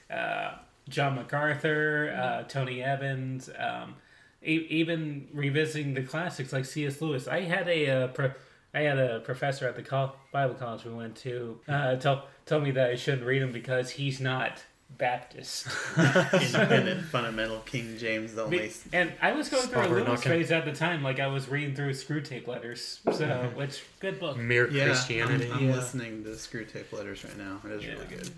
[0.10, 0.54] uh,
[0.90, 3.96] John MacArthur, uh, Tony Evans, um,
[4.44, 7.02] e- even revisiting the classics like C.S.
[7.02, 7.28] Lewis.
[7.28, 8.32] I had a uh, pro-
[8.78, 12.60] I had a professor at the col- Bible college we went to uh, tell tell
[12.60, 14.63] me that I shouldn't read him because he's not
[15.00, 15.68] Baptist.
[15.98, 18.72] Independent, fundamental, King James only.
[18.94, 21.50] and I was going through a Probably Lewis phase at the time, like I was
[21.50, 23.00] reading through Screwtape Letters.
[23.12, 24.38] So, which good book.
[24.38, 25.50] Mere Yeah, Christianity.
[25.52, 25.76] I'm, I'm Yeah.
[25.76, 27.60] listening to Screwtape Letters right now.
[27.66, 27.94] It is Yeah.
[27.94, 28.30] really good.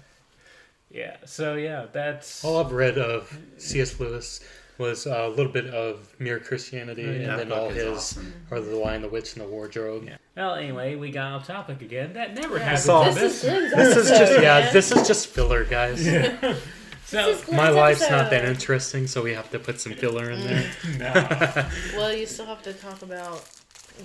[0.90, 1.18] Yeah.
[1.26, 4.00] So yeah, that's All I've read of C.S.
[4.00, 4.40] Lewis
[4.80, 7.30] was a little bit of Mere Christianity, Oh, yeah.
[7.32, 8.34] and then all his, awesome.
[8.50, 10.06] or The Lion, the Witch, and the Wardrobe.
[10.08, 10.16] Yeah.
[10.38, 12.14] Well, anyway, we got off topic again.
[12.14, 12.64] That never Yeah.
[12.64, 12.86] happens.
[12.86, 13.44] So- This this.
[13.44, 16.00] is This is just episode, yeah, this is just filler, guys.
[16.06, 19.94] so, This is Glenn's My life's not that interesting, so we have to put some
[19.94, 20.64] filler in there.
[20.82, 21.00] Mm.
[21.94, 21.98] no.
[21.98, 23.44] Well, you still have to talk about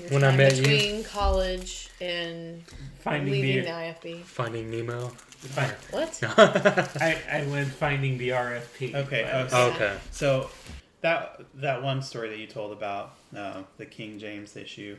[0.00, 1.04] Your When I time met you.
[1.04, 2.64] college and
[2.98, 4.24] Finding leaving the, the IFB.
[4.24, 5.12] Finding Nemo.
[5.90, 6.20] What?
[7.00, 8.94] I, I went finding the RFP.
[8.94, 9.96] Okay, but- oh, Okay.
[10.10, 10.50] So
[11.02, 14.96] that that one story that you told about uh, the King James issue,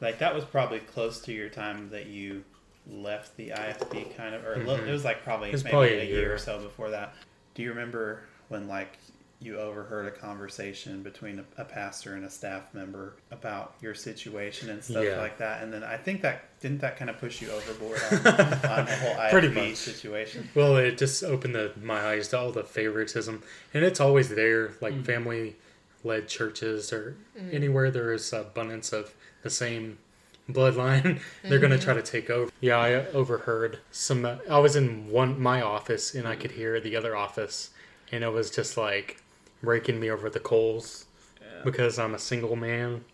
[0.00, 2.44] like that was probably close to your time that you
[2.88, 5.52] left the IFB, kind of, or a little, it was like probably Mm-hmm.
[5.54, 6.20] Was maybe probably a a year.
[6.20, 6.34] year.
[6.34, 7.14] or so before that.
[7.54, 8.98] Do you remember when like
[9.40, 14.70] you overheard a conversation between a, a pastor and a staff member about your situation
[14.70, 15.18] and stuff Yeah.
[15.18, 15.62] like that?
[15.62, 18.16] And then I think that didn't that kind of push you overboard on,
[18.70, 19.76] on the whole IFB Pretty much.
[19.76, 20.48] situation.
[20.54, 23.42] Well, it just opened the, my eyes to all the favoritism,
[23.74, 24.72] and it's always there.
[24.80, 27.16] Like family-led churches or
[27.52, 29.98] anywhere there is abundance of the same
[30.50, 32.50] bloodline, they're gonna try to take over.
[32.60, 34.24] Yeah, I overheard some.
[34.24, 37.70] uh, I was in one my office, and I could hear the other office,
[38.12, 39.20] and it was just like
[39.62, 41.06] raking me over the coals
[41.64, 43.04] because I'm a single man.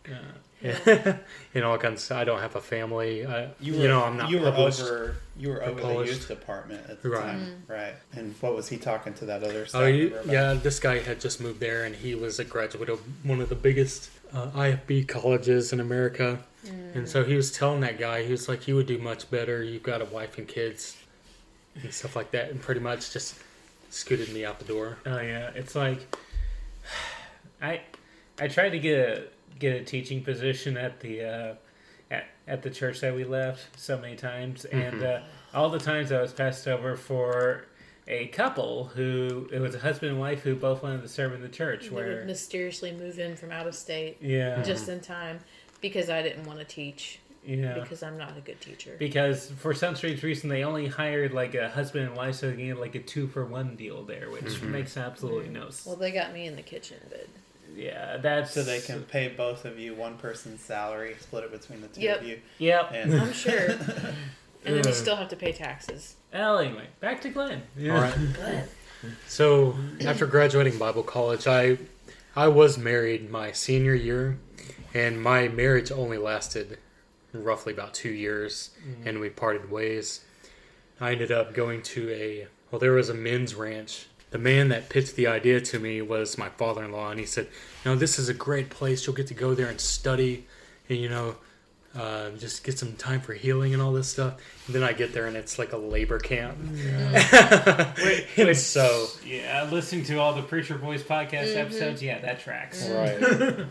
[0.63, 2.11] and all kinds.
[2.11, 3.27] I don't have a family.
[3.27, 4.81] I, you, were, know, I'm not You were published.
[4.83, 5.17] over.
[5.37, 7.23] You were over the youth department at the Right.
[7.23, 7.95] time, right?
[8.15, 11.21] And what was he talking to that other staff Oh, you, yeah, this guy had
[11.21, 15.09] just moved there, and he was a graduate of one of the biggest uh, IFB
[15.09, 16.39] colleges in America.
[16.95, 19.65] And so he was telling that guy, he was like, "You would do much better.
[19.65, 20.97] You've got a wife and kids,
[21.83, 23.35] and stuff like that." And pretty much just
[23.91, 24.99] scooted me out the door.
[25.07, 26.07] Oh yeah, it's like
[27.63, 27.81] I
[28.41, 29.25] I tried to get a
[29.59, 31.55] get a teaching position at the uh,
[32.11, 35.21] at at the church that we left so many times, and uh,
[35.55, 37.67] all the times I was passed over for
[38.09, 41.41] a couple who it was a husband and wife who both wanted to serve in
[41.41, 41.85] the church.
[41.85, 45.39] They would Where mysteriously move in from out of state yeah, just in time
[45.81, 47.79] because I didn't want to teach yeah.
[47.79, 48.97] because I'm not a good teacher.
[48.99, 52.57] Because for some strange reason, they only hired like a husband and wife, so they
[52.57, 54.73] get like a two for one deal there, which mm-hmm.
[54.73, 55.87] makes absolutely no sense.
[55.87, 57.29] Well, they got me in the kitchen, but
[57.77, 61.81] yeah, that's So they can pay both of you one person's salary, split it between
[61.81, 62.21] the two Yep.
[62.21, 62.91] of you, Yep.
[62.93, 63.71] and I'm sure.
[64.65, 66.17] and then you still have to pay taxes.
[66.33, 67.63] Well, anyway, back to Glenn.
[67.81, 68.15] All right.
[68.39, 68.69] But
[69.27, 71.79] So after graduating Bible college, I
[72.35, 74.39] I was married my senior year,
[74.95, 76.79] and my marriage only lasted
[77.33, 79.09] roughly about two years, mm-hmm.
[79.09, 80.25] and we parted ways.
[81.01, 84.07] I ended up going to a well, there was a men's ranch.
[84.31, 87.49] The man that pitched the idea to me was my father-in-law, and he said,
[87.85, 89.07] "No, this is a great place.
[89.07, 90.47] You'll get to go there and study,
[90.89, 91.37] and you know."
[91.95, 94.35] Uh, just get some time for healing and all this stuff.
[94.67, 96.57] And then I get there and it's like a labor camp.
[96.59, 97.97] Mm.
[98.05, 101.59] Wait, wait, so yeah, listening to all the Preacher Boys podcast mm-hmm.
[101.59, 102.85] episodes, yeah, that tracks.
[102.85, 102.97] Mm.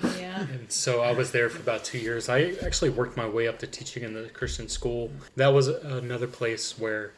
[0.04, 0.20] right.
[0.20, 2.30] yeah, And so I was there for about two years.
[2.30, 5.10] I actually worked my way up to teaching in the Christian school.
[5.36, 7.14] That was another place where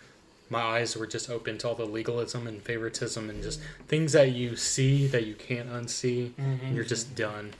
[0.50, 4.32] my eyes were just open to all the legalism and favoritism and just things that
[4.32, 6.88] you see that you can't unsee and you're mm-hmm.
[6.90, 7.54] just done.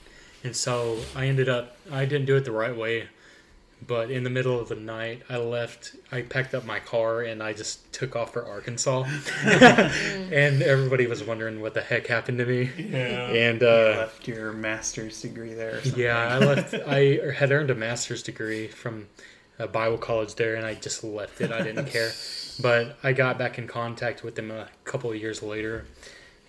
[0.44, 3.08] And so I ended up, I didn't do it the right way.
[3.86, 5.96] But in the middle of the night, I left.
[6.12, 9.04] I packed up my car and I just took off for Arkansas.
[9.44, 12.70] and everybody was wondering what the heck happened to me.
[12.78, 13.28] Yeah.
[13.28, 15.76] And you uh, left your master's degree there.
[15.76, 16.02] Or something.
[16.02, 16.74] yeah, I left.
[16.86, 19.06] I had earned a master's degree from
[19.58, 21.52] a Bible college there, and I just left it.
[21.52, 22.10] I didn't care.
[22.60, 25.86] But I got back in contact with them a couple of years later,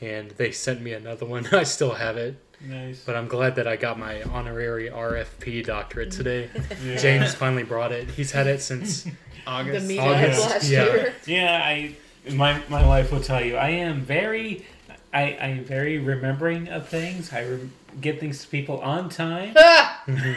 [0.02, 1.48] and they sent me another one.
[1.52, 3.04] I still have it, Nice.
[3.06, 6.18] but I'm glad that I got my honorary RFP doctorate mm.
[6.18, 6.50] today.
[6.98, 8.10] James finally brought it.
[8.10, 9.08] He's had it since.
[9.48, 9.88] August.
[9.88, 10.86] meetup August, last yeah.
[10.86, 11.13] year.
[11.28, 11.96] Yeah, I
[12.32, 14.65] my my wife will tell you I am very
[15.13, 17.32] I I'm very remembering of things.
[17.32, 17.70] I re-
[18.02, 20.34] get things to people on time, mm-hmm.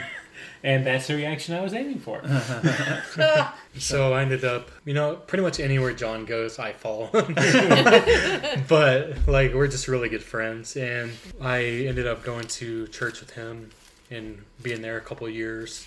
[0.62, 2.20] And that's the reaction I was aiming for.
[3.78, 7.06] So I ended up, you know, pretty much anywhere John goes, I follow.
[7.06, 7.32] him.
[8.68, 13.30] but like we're just really good friends, and I ended up going to church with
[13.30, 13.70] him
[14.10, 15.86] and being there a couple of years.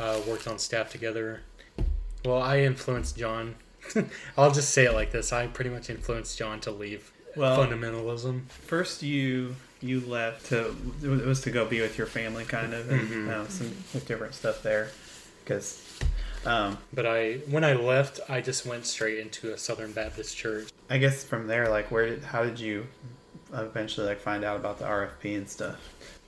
[0.00, 1.42] Uh, worked on staff together.
[2.24, 3.54] Well, I influenced John.
[4.36, 8.48] I'll just say it like this: I pretty much influenced John to leave Well- fundamentalism.
[8.48, 12.90] First, you you left to it was to go be with your family, kind of,
[12.90, 13.30] and Mm-hmm.
[13.30, 13.72] uh, some
[14.06, 14.88] different stuff there,
[15.44, 15.84] because.
[16.46, 20.68] Um, But I, when I left, I just went straight into a Southern Baptist church.
[20.88, 22.86] I guess from there, like, where did how did you
[23.52, 25.76] eventually like find out about the RFP and stuff?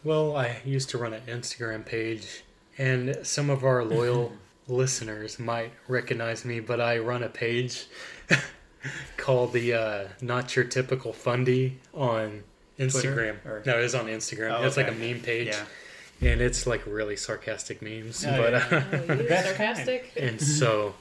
[0.02, 2.42] Well, I used to run an Instagram page,
[2.76, 4.32] and some of our loyal
[4.68, 7.86] listeners might recognize me, but I run a page
[9.16, 12.42] called the uh, Not Your Typical Fundy on
[12.80, 13.44] Instagram.
[13.46, 14.58] or- No, it is on Instagram.
[14.58, 16.30] Oh, it's like a meme page, Yeah.
[16.30, 18.24] and it's like really sarcastic memes.
[18.26, 18.84] Oh, but yeah.
[18.92, 20.12] uh, Oh, sarcastic?
[20.16, 20.94] and so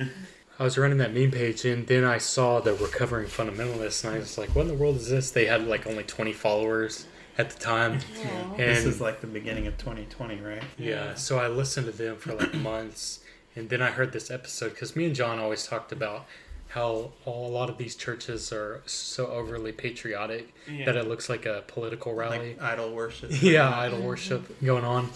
[0.60, 4.20] I was running that meme page, and then I saw the recovering fundamentalists, and I
[4.20, 7.06] was like, "What in the world is this?" They had like only twenty followers
[7.38, 7.94] at the time.
[8.26, 8.52] Aw.
[8.56, 10.62] And This is like the beginning of 2020, right?
[10.78, 13.22] yeah, so I listened to them for like months,
[13.56, 16.26] and then I heard this episode because me and John always talked about
[16.70, 20.54] how a lot of these churches are so overly patriotic
[20.86, 22.56] that it looks like a political rally.
[22.56, 23.32] Like idol worship.
[23.42, 25.10] yeah, idol worship going on.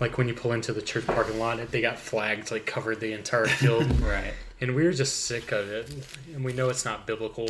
[0.00, 3.12] Like when you pull into the church parking lot, they got flags like covered the
[3.12, 3.84] entire field.
[4.00, 4.32] Right.
[4.60, 5.92] and we are just sick of it
[6.34, 7.48] and we know it's not biblical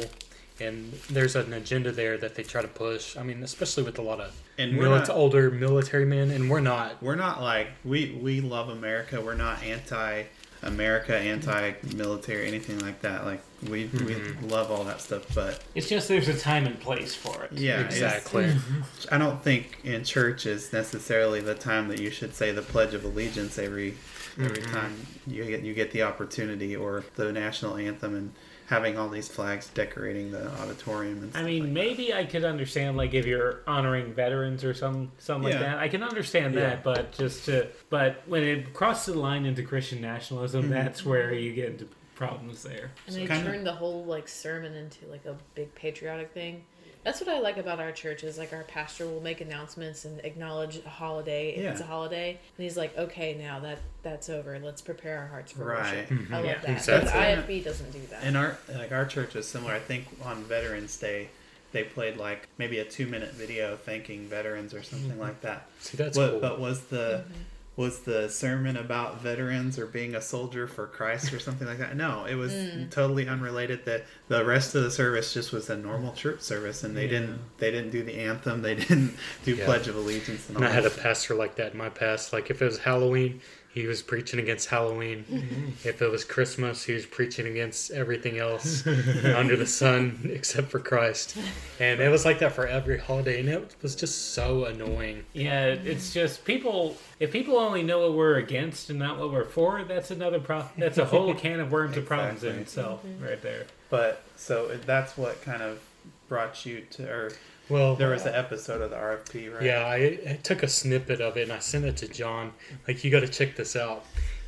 [0.60, 4.02] and there's an agenda there that they try to push i mean especially with a
[4.02, 7.68] lot of And we're milit- not- older military men and we're not We're not like
[7.84, 9.20] we we love America.
[9.20, 10.24] We're not anti
[10.64, 13.24] America, anti military, anything like that.
[13.24, 14.48] Like we we mm-hmm.
[14.48, 17.52] love all that stuff, but It's just there's a time and place for it.
[17.52, 18.54] yeah, exactly
[19.12, 22.94] I don't think in church is necessarily the time that you should say the Pledge
[22.94, 23.94] of Allegiance every
[24.38, 24.74] every mm-hmm.
[24.74, 28.32] time you get you get the opportunity or the national anthem and
[28.66, 32.96] having all these flags decorating the auditorium and I mean, like maybe I could understand
[32.96, 35.58] like if you're honoring veterans or some something Yeah.
[35.60, 35.78] like that.
[35.78, 36.60] I can understand Yeah.
[36.60, 40.72] that, but just to but when it crosses the line into Christian nationalism, Mm-hmm.
[40.72, 42.90] that's where you get into problems there.
[43.06, 46.64] And they kinda- turned the whole like sermon into like a big patriotic thing.
[47.04, 50.20] That's what I like about our church is like our pastor will make announcements and
[50.24, 54.58] acknowledge a holiday if it's a holiday, and he's like, "Okay, now that that's over,
[54.58, 56.10] let's prepare our hearts for Right.
[56.10, 56.70] worship." I love Yeah, that.
[56.70, 57.10] exactly.
[57.12, 58.22] But IFB doesn't do that.
[58.24, 59.74] And our like our church is similar.
[59.74, 61.28] I think on Veterans Day,
[61.72, 65.20] they played like maybe a two minute video thanking veterans or something mm-hmm.
[65.20, 65.66] like that.
[65.80, 67.32] see that's What, cool But was the mm-hmm.
[67.76, 71.96] Was the sermon about veterans or being a soldier for Christ or something like that?
[71.96, 72.88] No, it was mm.
[72.90, 73.84] totally unrelated.
[73.84, 77.40] That the rest of the service just was a normal church service, and they didn't
[77.58, 79.64] they didn't do the anthem, they didn't do Yeah.
[79.64, 82.32] Pledge of Allegiance, and all and i had a pastor like that in my past
[82.32, 83.40] like if it was halloween
[83.74, 85.88] he was preaching against halloween mm-hmm.
[85.88, 88.86] if it was christmas he was preaching against everything else
[89.36, 91.36] under the sun except for christ
[91.80, 95.66] and it was like that for every holiday and it was just so annoying Yeah,
[95.66, 96.96] it's just people.
[97.20, 100.72] If people only know what we're against and not what we're for, that's another problem.
[100.78, 102.62] That's a whole can of worms of problems in Exactly.
[102.62, 103.24] itself, mm-hmm.
[103.24, 103.66] right there.
[103.90, 105.80] But so that's what kind of
[106.28, 107.32] brought you to, or
[107.68, 109.62] well there was an episode of the RFP, right?
[109.62, 109.96] Yeah, I,
[110.32, 112.52] I took a snippet of it and I sent it to John.
[112.86, 114.04] Like, you got to check this out.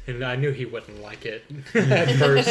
[0.09, 1.45] And I knew he wouldn't like it
[1.75, 2.49] at first.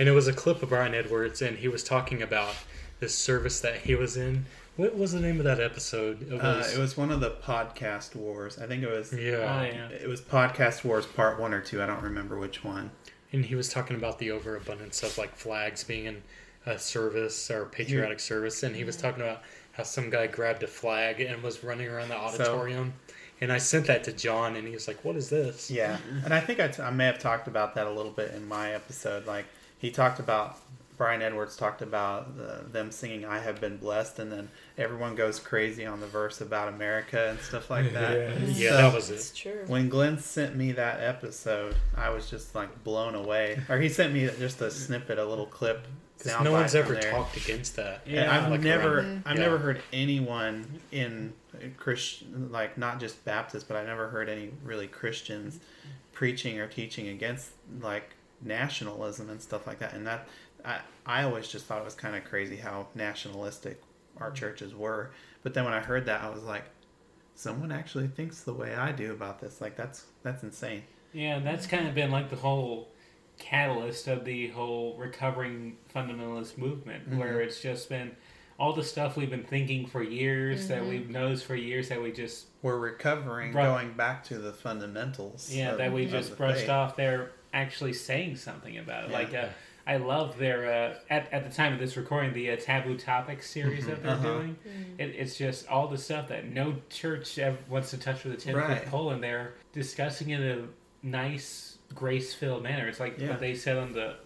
[0.00, 2.52] and it was a clip of Brian Edwards, and he was talking about
[2.98, 4.44] this service that he was in.
[4.76, 6.20] What was the name of that episode?
[6.32, 8.58] It Uh, was, it was one of the podcast wars.
[8.58, 9.12] I think it was.
[9.14, 9.62] Oh yeah.
[9.62, 9.88] yeah.
[9.90, 11.80] It was podcast wars part one or two.
[11.80, 12.90] I don't remember which one.
[13.32, 16.22] And he was talking about the overabundance of like flags being in
[16.66, 18.64] a service or patriotic service.
[18.64, 19.42] And he was talking about
[19.72, 22.94] how some guy grabbed a flag and was running around the auditorium.
[23.40, 26.34] and I sent that to John, and he was like, "What is this?" Yeah, and
[26.34, 28.72] I think I, t- I may have talked about that a little bit in my
[28.74, 29.26] episode.
[29.26, 29.46] Like
[29.78, 30.58] he talked about
[30.98, 35.38] Brian Edwards talked about the, them singing "I have been blessed," and then everyone goes
[35.40, 38.38] crazy on the verse about America and stuff like that.
[38.42, 39.36] Yeah, So, that was It's it.
[39.36, 39.64] true.
[39.68, 43.58] When Glenn sent me that episode, I was just like blown away.
[43.70, 45.86] Or he sent me just a snippet, a little clip.
[46.22, 47.10] 'Cause no one's ever there.
[47.10, 48.02] talked against that.
[48.04, 49.42] And Yeah, I've like never, around- I've yeah.
[49.42, 51.32] never heard anyone in
[51.76, 55.60] Christian, like not just Baptist, but I never heard any really Christians
[56.12, 57.50] preaching or teaching against
[57.80, 58.10] like
[58.42, 59.94] nationalism and stuff like that.
[59.94, 60.28] And that,
[60.64, 63.82] I, I always just thought it was kind of crazy how nationalistic
[64.18, 64.34] our mm.
[64.34, 65.10] churches were.
[65.42, 66.64] But then when I heard that, I was like,
[67.34, 69.60] someone actually thinks the way I do about this.
[69.60, 70.82] Like that's that's insane.
[71.12, 72.88] Yeah, that's kind of been like the whole
[73.40, 77.18] catalyst of the whole recovering fundamentalist movement, Mm-hmm.
[77.18, 78.12] where it's just been
[78.58, 82.12] all the stuff we've been thinking for years that we've knows for years that we
[82.12, 83.64] just We're recovering, Right.
[83.64, 85.50] going back to the fundamentals.
[85.52, 86.68] yeah of- that we of just the brushed faith.
[86.70, 86.94] off.
[86.96, 89.10] They're actually saying something about it.
[89.10, 89.18] Yeah.
[89.18, 89.46] Like uh,
[89.86, 93.50] I love their uh, at at the time of this recording the uh, taboo topics
[93.50, 94.22] series that they're Uh-huh.
[94.34, 94.56] doing.
[94.98, 98.36] It, it's just all the stuff that no church ever wants to touch with a
[98.36, 98.78] ten Right.
[98.82, 102.88] foot pole, and they're discussing it in a nice, grace filled manner.
[102.88, 103.30] It's like Yeah.
[103.30, 104.16] what they said on the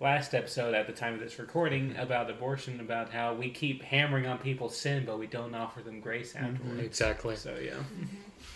[0.00, 4.26] last episode at the time of this recording about abortion, about how we keep hammering
[4.26, 6.46] on people's sin, but we don't offer them grace mm-hmm.
[6.46, 6.80] afterwards.
[6.80, 7.36] Exactly.
[7.36, 8.04] So yeah, mm-hmm.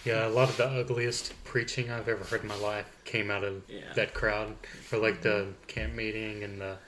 [0.05, 3.45] Yeah, a lot of the ugliest preaching I've ever heard in my life came out
[3.45, 3.93] of Yeah.
[3.95, 4.57] that crowd,
[4.93, 5.23] or like mm-hmm.
[5.23, 6.79] the camp meeting and the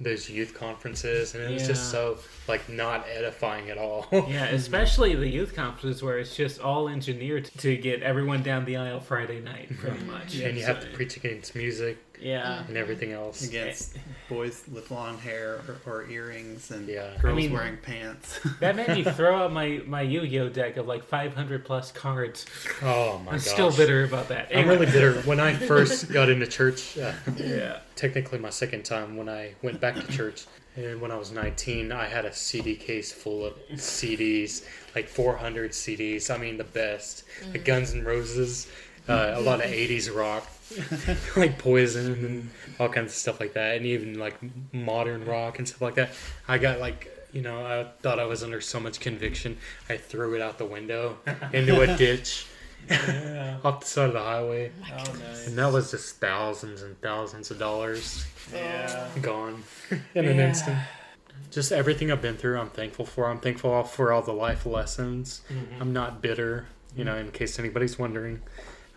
[0.00, 4.06] those youth conferences, and it was just so like not edifying at all.
[4.12, 4.54] yeah, mm-hmm.
[4.54, 9.00] especially the youth conferences where it's just all engineered to get everyone down the aisle
[9.00, 10.36] Friday night, pretty much.
[10.36, 12.64] and you have to preach against music Yeah.
[12.66, 13.46] and everything else.
[13.46, 13.96] against
[14.28, 17.16] boys with long hair or, or earrings and Yeah.
[17.20, 18.40] girls I mean- wearing pants.
[18.60, 22.46] That made me throw out my, my Yu-Gi-Oh deck of like 500 plus cards.
[22.82, 23.46] Oh my I'm gosh.
[23.46, 24.48] still bitter about that.
[24.54, 25.14] I'm really bitter.
[25.22, 27.78] When I first got into church, uh, Yeah.
[27.96, 30.46] technically my second time when I went back to church.
[30.76, 34.64] And when I was 19, I had a CD case full of CDs,
[34.94, 36.32] like 400 CDs.
[36.32, 37.24] I mean, the best.
[37.52, 38.68] The Guns N' Roses,
[39.08, 40.46] uh, a lot of 80s rock,
[41.36, 44.36] like Poison and all kinds of stuff like that, and even like
[44.72, 46.10] modern rock and stuff like that.
[46.46, 49.56] I got like, you know, I thought I was under so much conviction,
[49.88, 51.18] I threw it out the window
[51.52, 52.46] into a ditch
[53.64, 54.70] off the side of the highway.
[54.90, 55.46] Oh, nice.
[55.46, 59.08] And that was just thousands and thousands of dollars Yeah.
[59.20, 59.62] gone
[60.14, 60.48] in an Yeah.
[60.48, 60.78] instant.
[61.50, 63.30] Just everything I've been through, I'm thankful for.
[63.30, 65.40] I'm thankful for all the life lessons.
[65.80, 68.42] I'm not bitter, you know, in case anybody's wondering.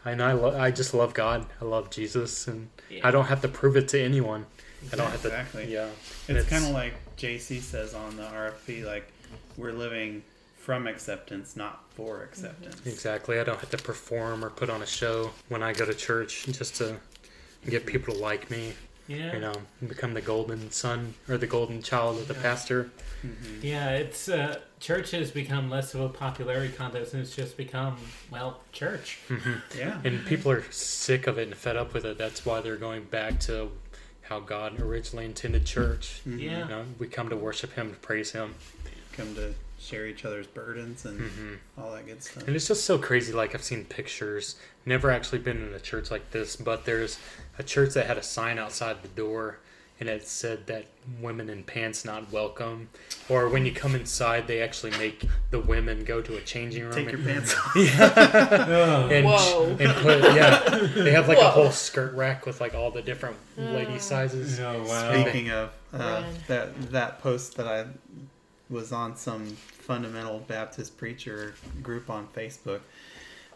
[0.03, 1.45] And I, lo- I just love God.
[1.61, 3.07] I love Jesus, and Yeah.
[3.07, 4.45] I don't have to prove it to anyone.
[4.91, 5.27] I don't have to.
[5.27, 5.71] Exactly.
[5.71, 5.89] Yeah.
[6.27, 9.11] It's kind of like JC says on the RFP, like
[9.57, 10.23] we're living
[10.57, 12.81] from acceptance, not for acceptance.
[12.85, 13.39] Exactly.
[13.39, 16.45] I don't have to perform or put on a show when I go to church
[16.47, 16.97] just to
[17.69, 18.73] get people to like me.
[19.11, 19.33] Yeah.
[19.33, 22.91] You know, and um, become the golden son or the golden child of the pastor.
[23.25, 23.65] Mm-hmm.
[23.65, 27.97] Yeah, it's uh, church has become less of a popularity contest, and it's just become
[28.31, 29.19] well, church.
[29.29, 29.77] Mm-hmm.
[29.77, 29.99] Yeah.
[30.03, 32.17] And people are sick of it and fed up with it.
[32.17, 33.71] That's why they're going back to
[34.21, 36.21] how God originally intended church.
[36.27, 36.39] Mm-hmm.
[36.39, 36.59] Yeah.
[36.63, 38.55] You know, we come to worship Him, to praise Him.
[39.13, 42.47] Come to share each other's burdens and all that good stuff.
[42.47, 43.33] And it's just so crazy.
[43.33, 44.55] Like, I've seen pictures,
[44.85, 47.17] never actually been in a church like this, but there's
[47.57, 49.59] a church that had a sign outside the door.
[49.99, 50.85] And it said that
[51.21, 52.89] women in pants not welcome,
[53.29, 56.91] or when you come inside, they actually make the women go to a changing room.
[56.91, 57.75] Take your pants off.
[57.75, 59.77] and, Whoa.
[59.79, 63.37] and put yeah they have like a whole skirt rack with like all the different
[63.57, 65.21] lady sizes Oh wow.
[65.21, 67.85] Speaking of uh, that that post that I
[68.71, 71.53] was on some fundamental Baptist preacher
[71.83, 72.79] group on Facebook,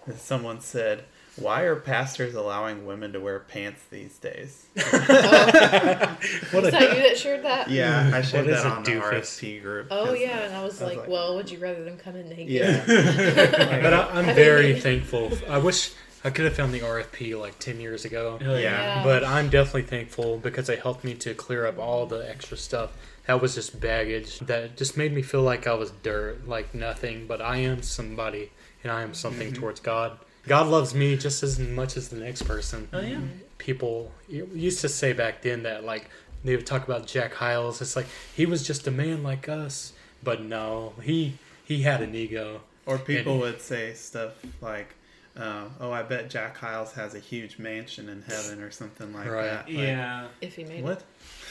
[0.06, 1.06] And someone said,
[1.38, 7.04] "Why are pastors allowing women to wear pants these days?" what Was a that you
[7.04, 7.70] that shared that?
[7.70, 9.12] Yeah, I shared What is that a on the doofus?
[9.22, 9.88] RFP group.
[9.92, 12.16] Oh yeah, and I was I was like, like- well, would you rather them come
[12.16, 12.50] in naked?
[12.50, 12.84] Yeah.
[13.82, 15.92] but I, i'm very mean- thankful i wish
[16.24, 19.04] i could have found the rfp like 10 years ago Oh, Yeah.
[19.04, 22.92] but i'm definitely thankful because it helped me to clear up all the extra stuff
[23.28, 27.26] that was just baggage that just made me feel like i was dirt like nothing
[27.28, 28.52] but i am somebody
[28.84, 30.18] and i am something towards god
[30.48, 33.20] god loves me just as much as the next person Oh yeah.
[33.58, 36.10] people used to say back then that like
[36.44, 37.82] they would talk about Jack Hyles.
[37.82, 38.06] It's like
[38.36, 42.62] he was just a man like us, but no, he he had an ego.
[42.86, 44.94] Or people And- would say stuff like,
[45.36, 49.28] uh, "Oh, I bet Jack Hyles has a huge mansion in heaven or something like
[49.28, 49.46] Right.
[49.46, 50.28] that." Like, Yeah.
[50.40, 51.02] If he made What?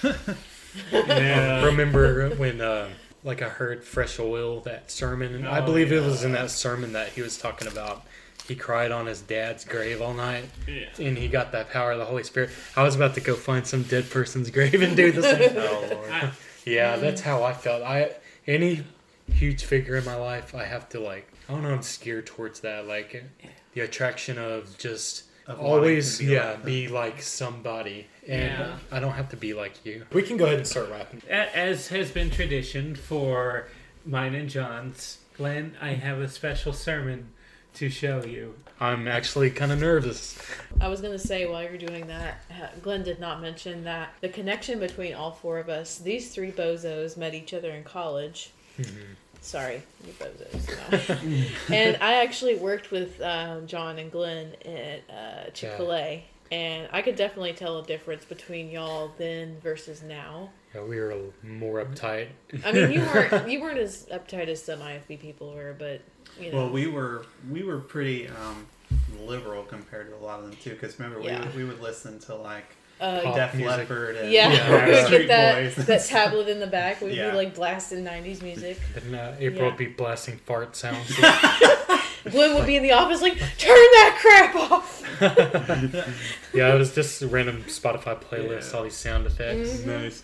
[0.93, 1.65] Yeah.
[1.67, 2.89] Remember when uh,
[3.23, 6.51] like I heard Fresh Oil that sermon, and I Oh, believe it was in that
[6.51, 8.03] sermon that he was talking about.
[8.49, 10.87] He cried on his dad's grave all night, Yeah.
[10.99, 12.51] and he got that power of the Holy Spirit.
[12.77, 15.53] I was about to go find some dead person's grave and do the same.
[15.57, 16.11] oh Lord.
[16.11, 16.31] I-
[16.67, 17.83] Yeah, that's how I felt.
[17.83, 18.13] I
[18.47, 18.85] any
[19.31, 21.29] huge figure in my life, I have to like.
[21.49, 21.71] I don't know.
[21.75, 22.87] I'm scared towards that.
[22.89, 23.23] Like
[23.75, 28.77] the attraction of just always, be yeah, like be like somebody, and Yeah.
[28.91, 30.07] I don't have to be like you.
[30.13, 33.69] We can go ahead and start wrapping A- As has been tradition for
[34.07, 37.29] mine and John's, Glenn, I have a special sermon
[37.75, 38.55] to show you.
[38.81, 40.39] I'm actually kind of nervous.
[40.81, 44.29] I was gonna say while you're doing that, uh, Glenn did not mention that the
[44.29, 48.51] connection between all four of us, these three bozos met each other in college.
[49.45, 51.29] Sorry, you bozos.
[51.69, 51.75] No.
[51.77, 56.89] and I actually worked with um, John and Glenn at uh, Chick Fil A, and
[56.93, 60.49] I could definitely tell a difference between y'all then versus now.
[60.75, 62.29] Yeah, we were more uptight.
[62.65, 66.01] I mean, you weren't you weren't as uptight as some IFB people were, but
[66.41, 66.57] you know.
[66.59, 68.67] Well, we were we were pretty um,
[69.21, 70.71] liberal compared to a lot of them too.
[70.71, 71.41] Because remember, Yeah.
[71.41, 73.55] we would, we would listen to like uh, Def.
[73.59, 75.87] Leppard and Yeah, Yeah, we would get that Boys.
[75.87, 77.01] that tablet in the back.
[77.01, 77.31] We'd Yeah.
[77.31, 78.79] be like blasting '90s music.
[78.97, 79.69] And uh, April Yeah.
[79.69, 81.13] would be blasting fart sounds.
[82.31, 85.03] Glenn would be in the office like, "Turn that crap off."
[86.55, 88.79] yeah, it was just a random Spotify playlist, Yeah.
[88.79, 89.85] all these sound effects.
[89.85, 90.23] Nice.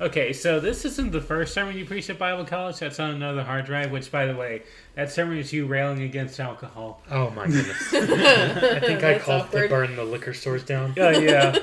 [0.00, 2.78] Okay, so this isn't the first sermon you preached at Bible College.
[2.78, 3.90] That's on another hard drive.
[3.90, 4.62] Which, by the way,
[4.94, 7.02] that sermon is you railing against alcohol.
[7.10, 7.76] Oh my goodness.
[7.94, 9.62] I think I That's called awkward.
[9.62, 10.94] to burn the liquor stores down.
[10.98, 11.56] Oh yeah,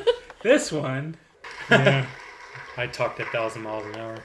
[0.45, 1.17] this one.
[1.71, 2.05] Yeah.
[2.77, 4.17] I talked a thousand miles an hour.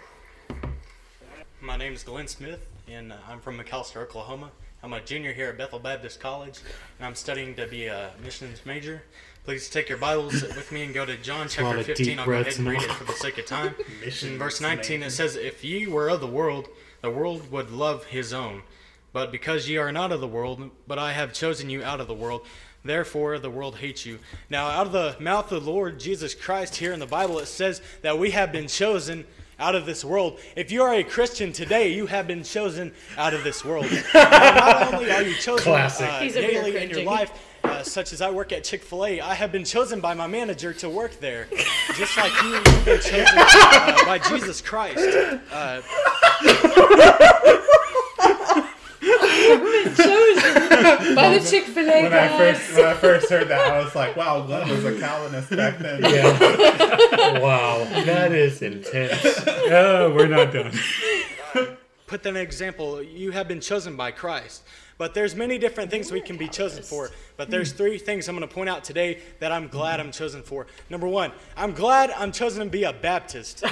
[1.62, 4.50] My name is Glenn Smith, and uh, I'm from McAlester, Oklahoma.
[4.82, 6.58] I'm a junior here at Bethel Baptist College,
[6.98, 9.02] and I'm studying to be a missions major.
[9.46, 12.18] Please take your Bibles with me and go to John chapter 15.
[12.18, 12.84] I'll go ahead and read now.
[12.84, 13.74] it for the sake of time.
[14.22, 15.08] In verse 19, major.
[15.08, 16.68] it says, If ye were of the world,
[17.00, 18.60] the world would love his own.
[19.14, 22.08] But because ye are not of the world, but I have chosen you out of
[22.08, 22.46] the world,
[22.84, 24.18] therefore the world hates you.
[24.48, 27.46] Now, out of the mouth of the Lord Jesus Christ, here in the Bible, it
[27.46, 29.26] says that we have been chosen
[29.60, 30.40] out of this world.
[30.56, 33.86] If you are a Christian today, you have been chosen out of this world.
[34.14, 35.88] Now, not only are you chosen uh,
[36.20, 37.30] He's over here daily in your life,
[37.62, 40.26] uh, such as I work at Chick fil A, I have been chosen by my
[40.26, 41.46] manager to work there.
[41.94, 44.96] Just like you, you've been chosen uh, by Jesus Christ.
[49.52, 52.38] Uh, Chosen by the Chick Fil A When I guys.
[52.58, 55.78] first when I first heard that, I was like, "Wow, Glenn was a Calvinist back
[55.78, 56.38] then." Yeah.
[57.40, 59.22] wow, that is intense.
[59.72, 60.72] Oh, we're not done.
[62.06, 64.62] put that an example you have been chosen by christ
[64.98, 68.34] but there's many different things we can be chosen for but there's three things i'm
[68.36, 72.10] going to point out today that i'm glad i'm chosen for number one i'm glad
[72.16, 73.62] i'm chosen to be a baptist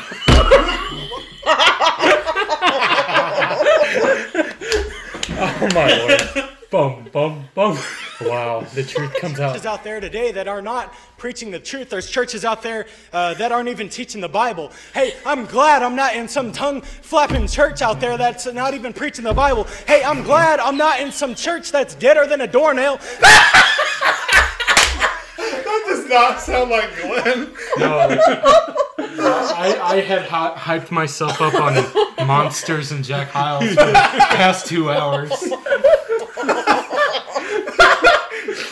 [5.61, 5.89] Oh my
[6.37, 6.51] lord.
[6.71, 7.79] Bum bum bum.
[8.21, 9.53] Wow, the truth comes out.
[9.53, 13.33] churches out there today that are not preaching the truth there's churches out there uh,
[13.35, 17.47] that aren't even teaching the bible hey i'm glad i'm not in some tongue flapping
[17.49, 21.11] church out there that's not even preaching the bible hey i'm glad i'm not in
[21.11, 23.01] some church that's deader than a doornail
[26.09, 27.51] does not sound like Glenn.
[27.79, 27.99] No.
[29.21, 34.67] I, I had hy- hyped myself up on monsters and Jack Hyles for the past
[34.67, 35.31] two hours.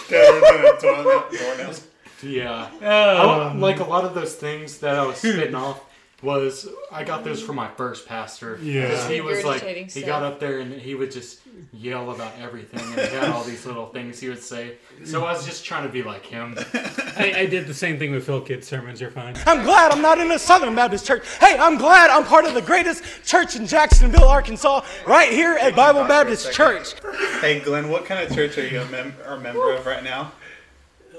[0.08, 1.24] Better than a doornail.
[1.30, 1.74] doornail.
[2.22, 2.70] Yeah.
[2.82, 3.40] Oh.
[3.40, 5.80] I- like a lot of those things that I was spitting off
[6.22, 8.58] was I got those from my first pastor.
[8.62, 8.88] Yeah.
[8.88, 10.06] 'Cause he was like Regurgitating he stuff.
[10.06, 11.40] got up there and he would just
[11.72, 14.76] yell about everything and he had all these little things he would say.
[15.04, 16.56] So I was just trying to be like him.
[17.18, 19.36] I, I did the same thing with Phil Kidd's sermons You're fine.
[19.46, 21.22] I'm glad I'm not in a Southern Baptist church.
[21.38, 25.76] Hey, I'm glad I'm part of the greatest church in Jacksonville, Arkansas, right here at
[25.76, 26.94] Bible Baptist Church.
[27.40, 30.32] Hey, Glenn, what kind of church are you a, mem- a member of right now?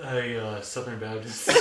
[0.04, 1.50] A uh, Southern Baptist.
[1.54, 1.56] I'm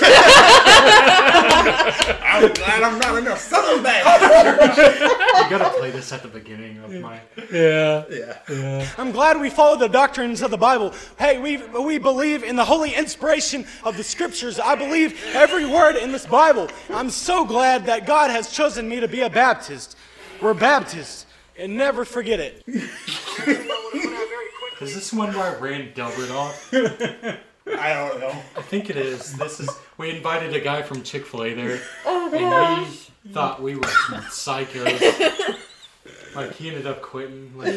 [2.53, 4.79] glad I'm not in a Southern Baptist.
[4.79, 7.21] you gotta play this at the beginning of my.
[7.51, 8.05] Yeah.
[8.11, 8.87] Yeah.
[8.99, 10.93] I'm glad we follow the doctrines of the Bible.
[11.19, 14.61] Hey, we, we believe in the holy inspiration of the scriptures.
[14.61, 16.69] I believe every word in this Bible.
[16.91, 19.97] I'm so glad that God has chosen me to be a Baptist.
[20.43, 21.27] We're Baptists,
[21.59, 22.63] and never forget it.
[24.81, 26.75] Is this one where I ran Delbert off?
[27.69, 28.31] I don't know.
[28.57, 29.33] I think it is.
[29.37, 29.69] This is.
[29.99, 33.83] We invited a guy from Chick Fil A there, Oh and he thought we were
[33.83, 35.57] psychos.
[36.37, 37.51] Like he ended up quitting.
[37.57, 37.75] Like,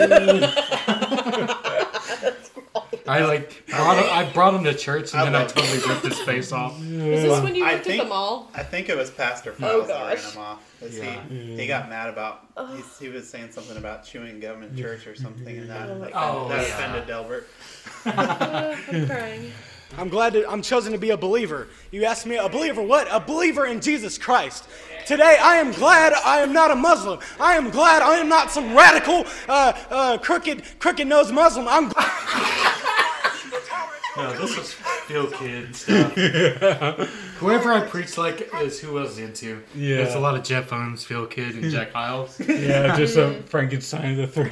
[3.08, 6.06] I like brought him, I brought him to church, and I then I totally ripped
[6.06, 6.80] his face off.
[6.80, 8.52] Is this when you I worked think- the mall?
[8.54, 10.80] I think it was Pastor Oh, Files that ran him off.
[10.80, 11.24] 'cause Yeah.
[11.28, 12.46] He, he got mad about,
[13.00, 16.12] he, he was saying something about chewing gum in church or something, and that, like,
[16.14, 16.68] Oh, that oh, yeah.
[16.68, 17.48] offended Delbert.
[18.06, 19.52] I'm crying.
[19.98, 21.68] I'm glad that I'm chosen to be a believer.
[21.92, 23.08] You asked me, a believer what?
[23.12, 24.68] A believer in Jesus Christ.
[25.06, 27.20] Today, I am glad I am not a Muslim.
[27.40, 31.68] I am glad I am not some radical, uh, uh, crooked, crooked-nosed Muslim.
[31.68, 32.12] I'm glad.
[34.18, 36.14] No, this was Phil Kidd stuff.
[37.38, 39.64] Whoever I preach like is who I was into.
[39.74, 39.98] Yeah.
[39.98, 42.40] There's a lot of Jeff Owens, Phil Kidd, and Jack Hyles.
[42.40, 44.52] Yeah, just a Frankenstein of the three.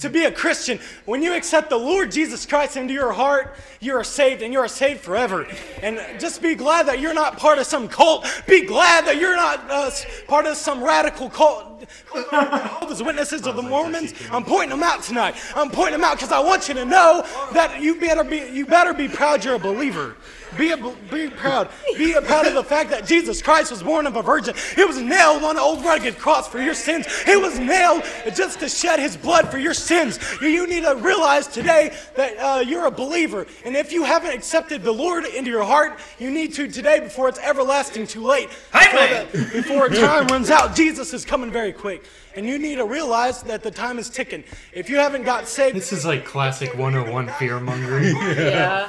[0.00, 3.94] To be a Christian, when you accept the Lord Jesus Christ into your heart, you
[3.94, 5.46] are saved and you are saved forever.
[5.82, 8.26] And just be glad that you're not part of some cult.
[8.46, 9.90] Be glad that you're not uh,
[10.26, 11.75] part of some radical cult.
[11.80, 14.14] Jehovah's Witnesses of the Mormons.
[14.30, 15.36] I'm pointing them out tonight.
[15.54, 18.66] I'm pointing them out because I want you to know that you better be you
[18.66, 20.16] better be proud you're a believer.
[20.56, 20.76] Be a,
[21.10, 21.68] be proud.
[21.98, 24.54] Be proud of the fact that Jesus Christ was born of a virgin.
[24.74, 27.04] He was nailed on an old rugged cross for your sins.
[27.24, 28.04] He was nailed
[28.34, 30.18] just to shed his blood for your sins.
[30.40, 33.46] You need to realize today that uh, you're a believer.
[33.66, 37.28] And if you haven't accepted the Lord into your heart, you need to today before
[37.28, 38.48] it's everlasting too late.
[38.72, 42.04] Before, the- before time runs out, Jesus is coming very quick.
[42.34, 44.44] And you need to realize that the time is ticking.
[44.72, 48.16] If you haven't got saved, This is like classic 101 fear mongering.
[48.36, 48.88] Yeah.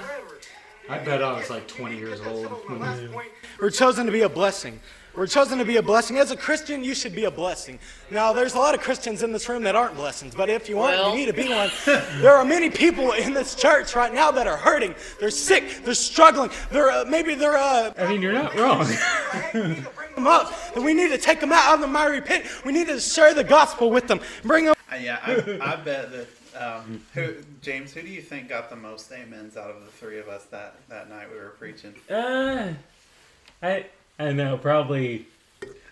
[0.90, 2.50] I bet I was like 20 years old.
[3.60, 4.80] We're chosen to be a blessing.
[5.18, 6.20] We're chosen to be a blessing.
[6.20, 7.80] As a Christian, you should be a blessing.
[8.12, 10.78] Now, there's a lot of Christians in this room that aren't blessings, but if you
[10.80, 11.10] aren't, Well.
[11.10, 11.72] you need to be one.
[12.22, 14.94] There are many people in this church right now that are hurting.
[15.20, 15.84] They're sick.
[15.84, 16.52] They're struggling.
[16.70, 18.86] They're uh, maybe they're uh, I mean, you're not wrong.
[19.54, 22.46] Bring them up, and we need to take them out of the miry pit.
[22.64, 24.20] We need to share the gospel with them.
[24.44, 24.76] Bring them.
[24.92, 26.28] Uh, yeah, I, I bet that.
[26.56, 30.18] Um, who, James, who do you think got the most amens out of the three
[30.20, 31.94] of us that, that night we were preaching?
[32.10, 32.74] Uh,
[33.62, 33.86] I
[34.20, 35.26] I know probably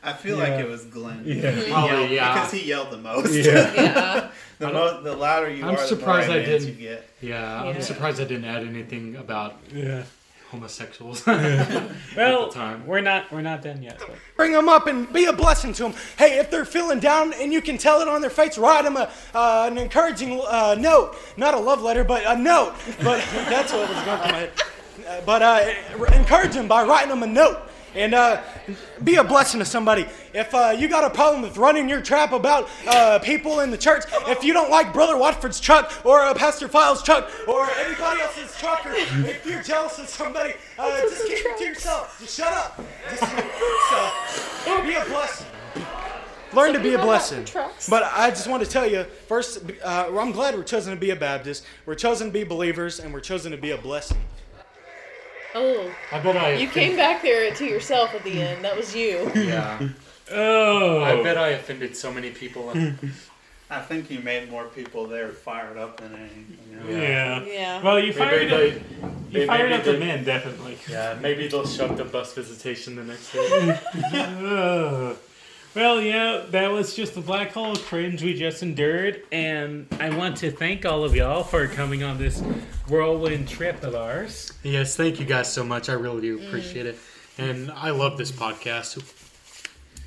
[0.04, 0.44] I feel Yeah.
[0.44, 1.24] like it was Glenn.
[1.26, 1.52] Yeah.
[1.70, 2.34] Probably, yelled- yeah.
[2.34, 3.34] Because he yelled the most.
[3.34, 3.74] Yeah.
[3.76, 4.30] Yeah.
[4.60, 7.10] the, mo- the louder you I'm are, surprised the more I didn't- you get.
[7.22, 10.04] Yeah, I'm surprised I didn't add anything about Yeah.
[10.52, 11.26] homosexuals.
[12.16, 12.86] Well, time.
[12.88, 13.98] we're not we're not done yet.
[14.00, 15.94] but- Bring them up and be a blessing to them.
[16.18, 18.96] Hey, if they're feeling down and you can tell it on their face, write them
[18.98, 21.16] a, uh, an encouraging uh, note.
[21.36, 22.74] Not a love letter, but a note.
[23.04, 24.52] But that's what was going through my head.
[25.08, 25.74] Uh, but uh,
[26.16, 27.60] encourage them by writing them a note.
[27.96, 28.42] And uh,
[29.04, 30.06] be a blessing to somebody.
[30.34, 33.78] If uh, you got a problem with running your trap about uh, people in the
[33.78, 38.22] church, if you don't like Brother Watford's truck or uh, Pastor Files' truck or anybody
[38.22, 42.18] else's truck, or if you're jealous of somebody, uh, just keep it to yourself.
[42.20, 42.82] Just shut up.
[43.10, 45.48] Just, so, be a blessing.
[46.54, 47.46] Learn to be a blessing.
[47.90, 51.10] But I just want to tell you first, uh, I'm glad we're chosen to be
[51.10, 51.66] a Baptist.
[51.86, 54.18] We're chosen to be believers, and we're chosen to be a blessing.
[55.56, 56.54] Oh, I bet I.
[56.56, 58.64] you came back there to yourself at the end.
[58.64, 59.32] That was you.
[59.36, 59.80] Yeah.
[60.32, 62.74] Oh, I bet I offended so many people.
[63.70, 66.58] I think you made more people there fired up than anything.
[66.70, 67.02] You know?
[67.02, 67.44] Yeah.
[67.46, 67.82] Yeah.
[67.84, 68.82] Well, you Maybe fired they, up.
[69.32, 70.78] they You fired maybe up the men, definitely.
[70.90, 73.80] Yeah, maybe they'll show the bus visitation the next day.
[75.76, 75.82] Ugh.
[75.82, 80.10] Well, yeah, that was just the black hole of cringe we just endured, and I
[80.16, 82.42] want to thank all of y'all for coming on this
[82.88, 84.54] whirlwind trip of ours.
[84.64, 85.90] yes, thank you guys so much.
[85.90, 86.48] I really do Mm.
[86.48, 86.98] appreciate it,
[87.38, 89.02] and I love this podcast.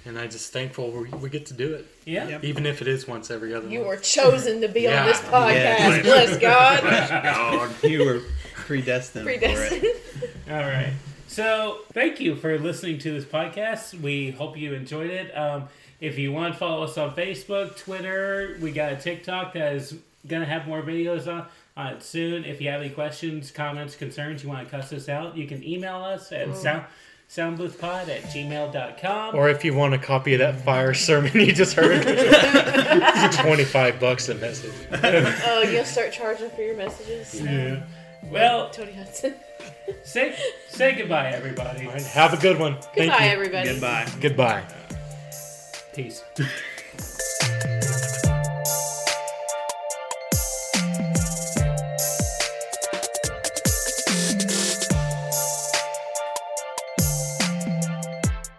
[0.05, 2.39] And I just thankful we, we get to do it, Yeah.
[2.43, 3.89] even if it is once every other You month.
[3.89, 5.01] were chosen to be Yeah.
[5.03, 5.53] on this podcast.
[5.53, 6.03] Yes.
[6.03, 7.71] Bless God.
[7.83, 8.21] You were
[8.55, 9.81] predestined, Predestined.
[9.83, 9.87] for
[10.25, 10.31] it.
[10.51, 10.93] All right.
[11.29, 14.01] So, thank you for listening to this podcast.
[14.01, 15.31] We hope you enjoyed it.
[15.37, 15.69] Um,
[16.01, 18.57] if you want, to follow us on Facebook, Twitter.
[18.63, 19.95] We got a TikTok that is
[20.27, 22.45] going to have more videos on, on it soon.
[22.45, 25.63] If you have any questions, comments, concerns, you want to cuss us out, you can
[25.63, 26.85] email us at sound,
[27.29, 29.35] soundboothpod at gmail.com.
[29.35, 34.01] Or if you want a copy of that fire sermon you just heard, it's 25
[34.01, 34.73] bucks a message.
[35.45, 37.39] Oh, you'll start charging for your messages.
[37.39, 37.83] yeah.
[38.25, 39.35] Well, Tony Hudson.
[40.03, 40.37] Say,
[40.69, 41.87] say goodbye, everybody.
[41.87, 42.75] All right, have a good one.
[42.81, 43.31] Thank Goodbye, you.
[43.31, 43.69] everybody.
[43.71, 44.07] Goodbye.
[44.21, 44.65] Goodbye.
[45.95, 46.25] Peace.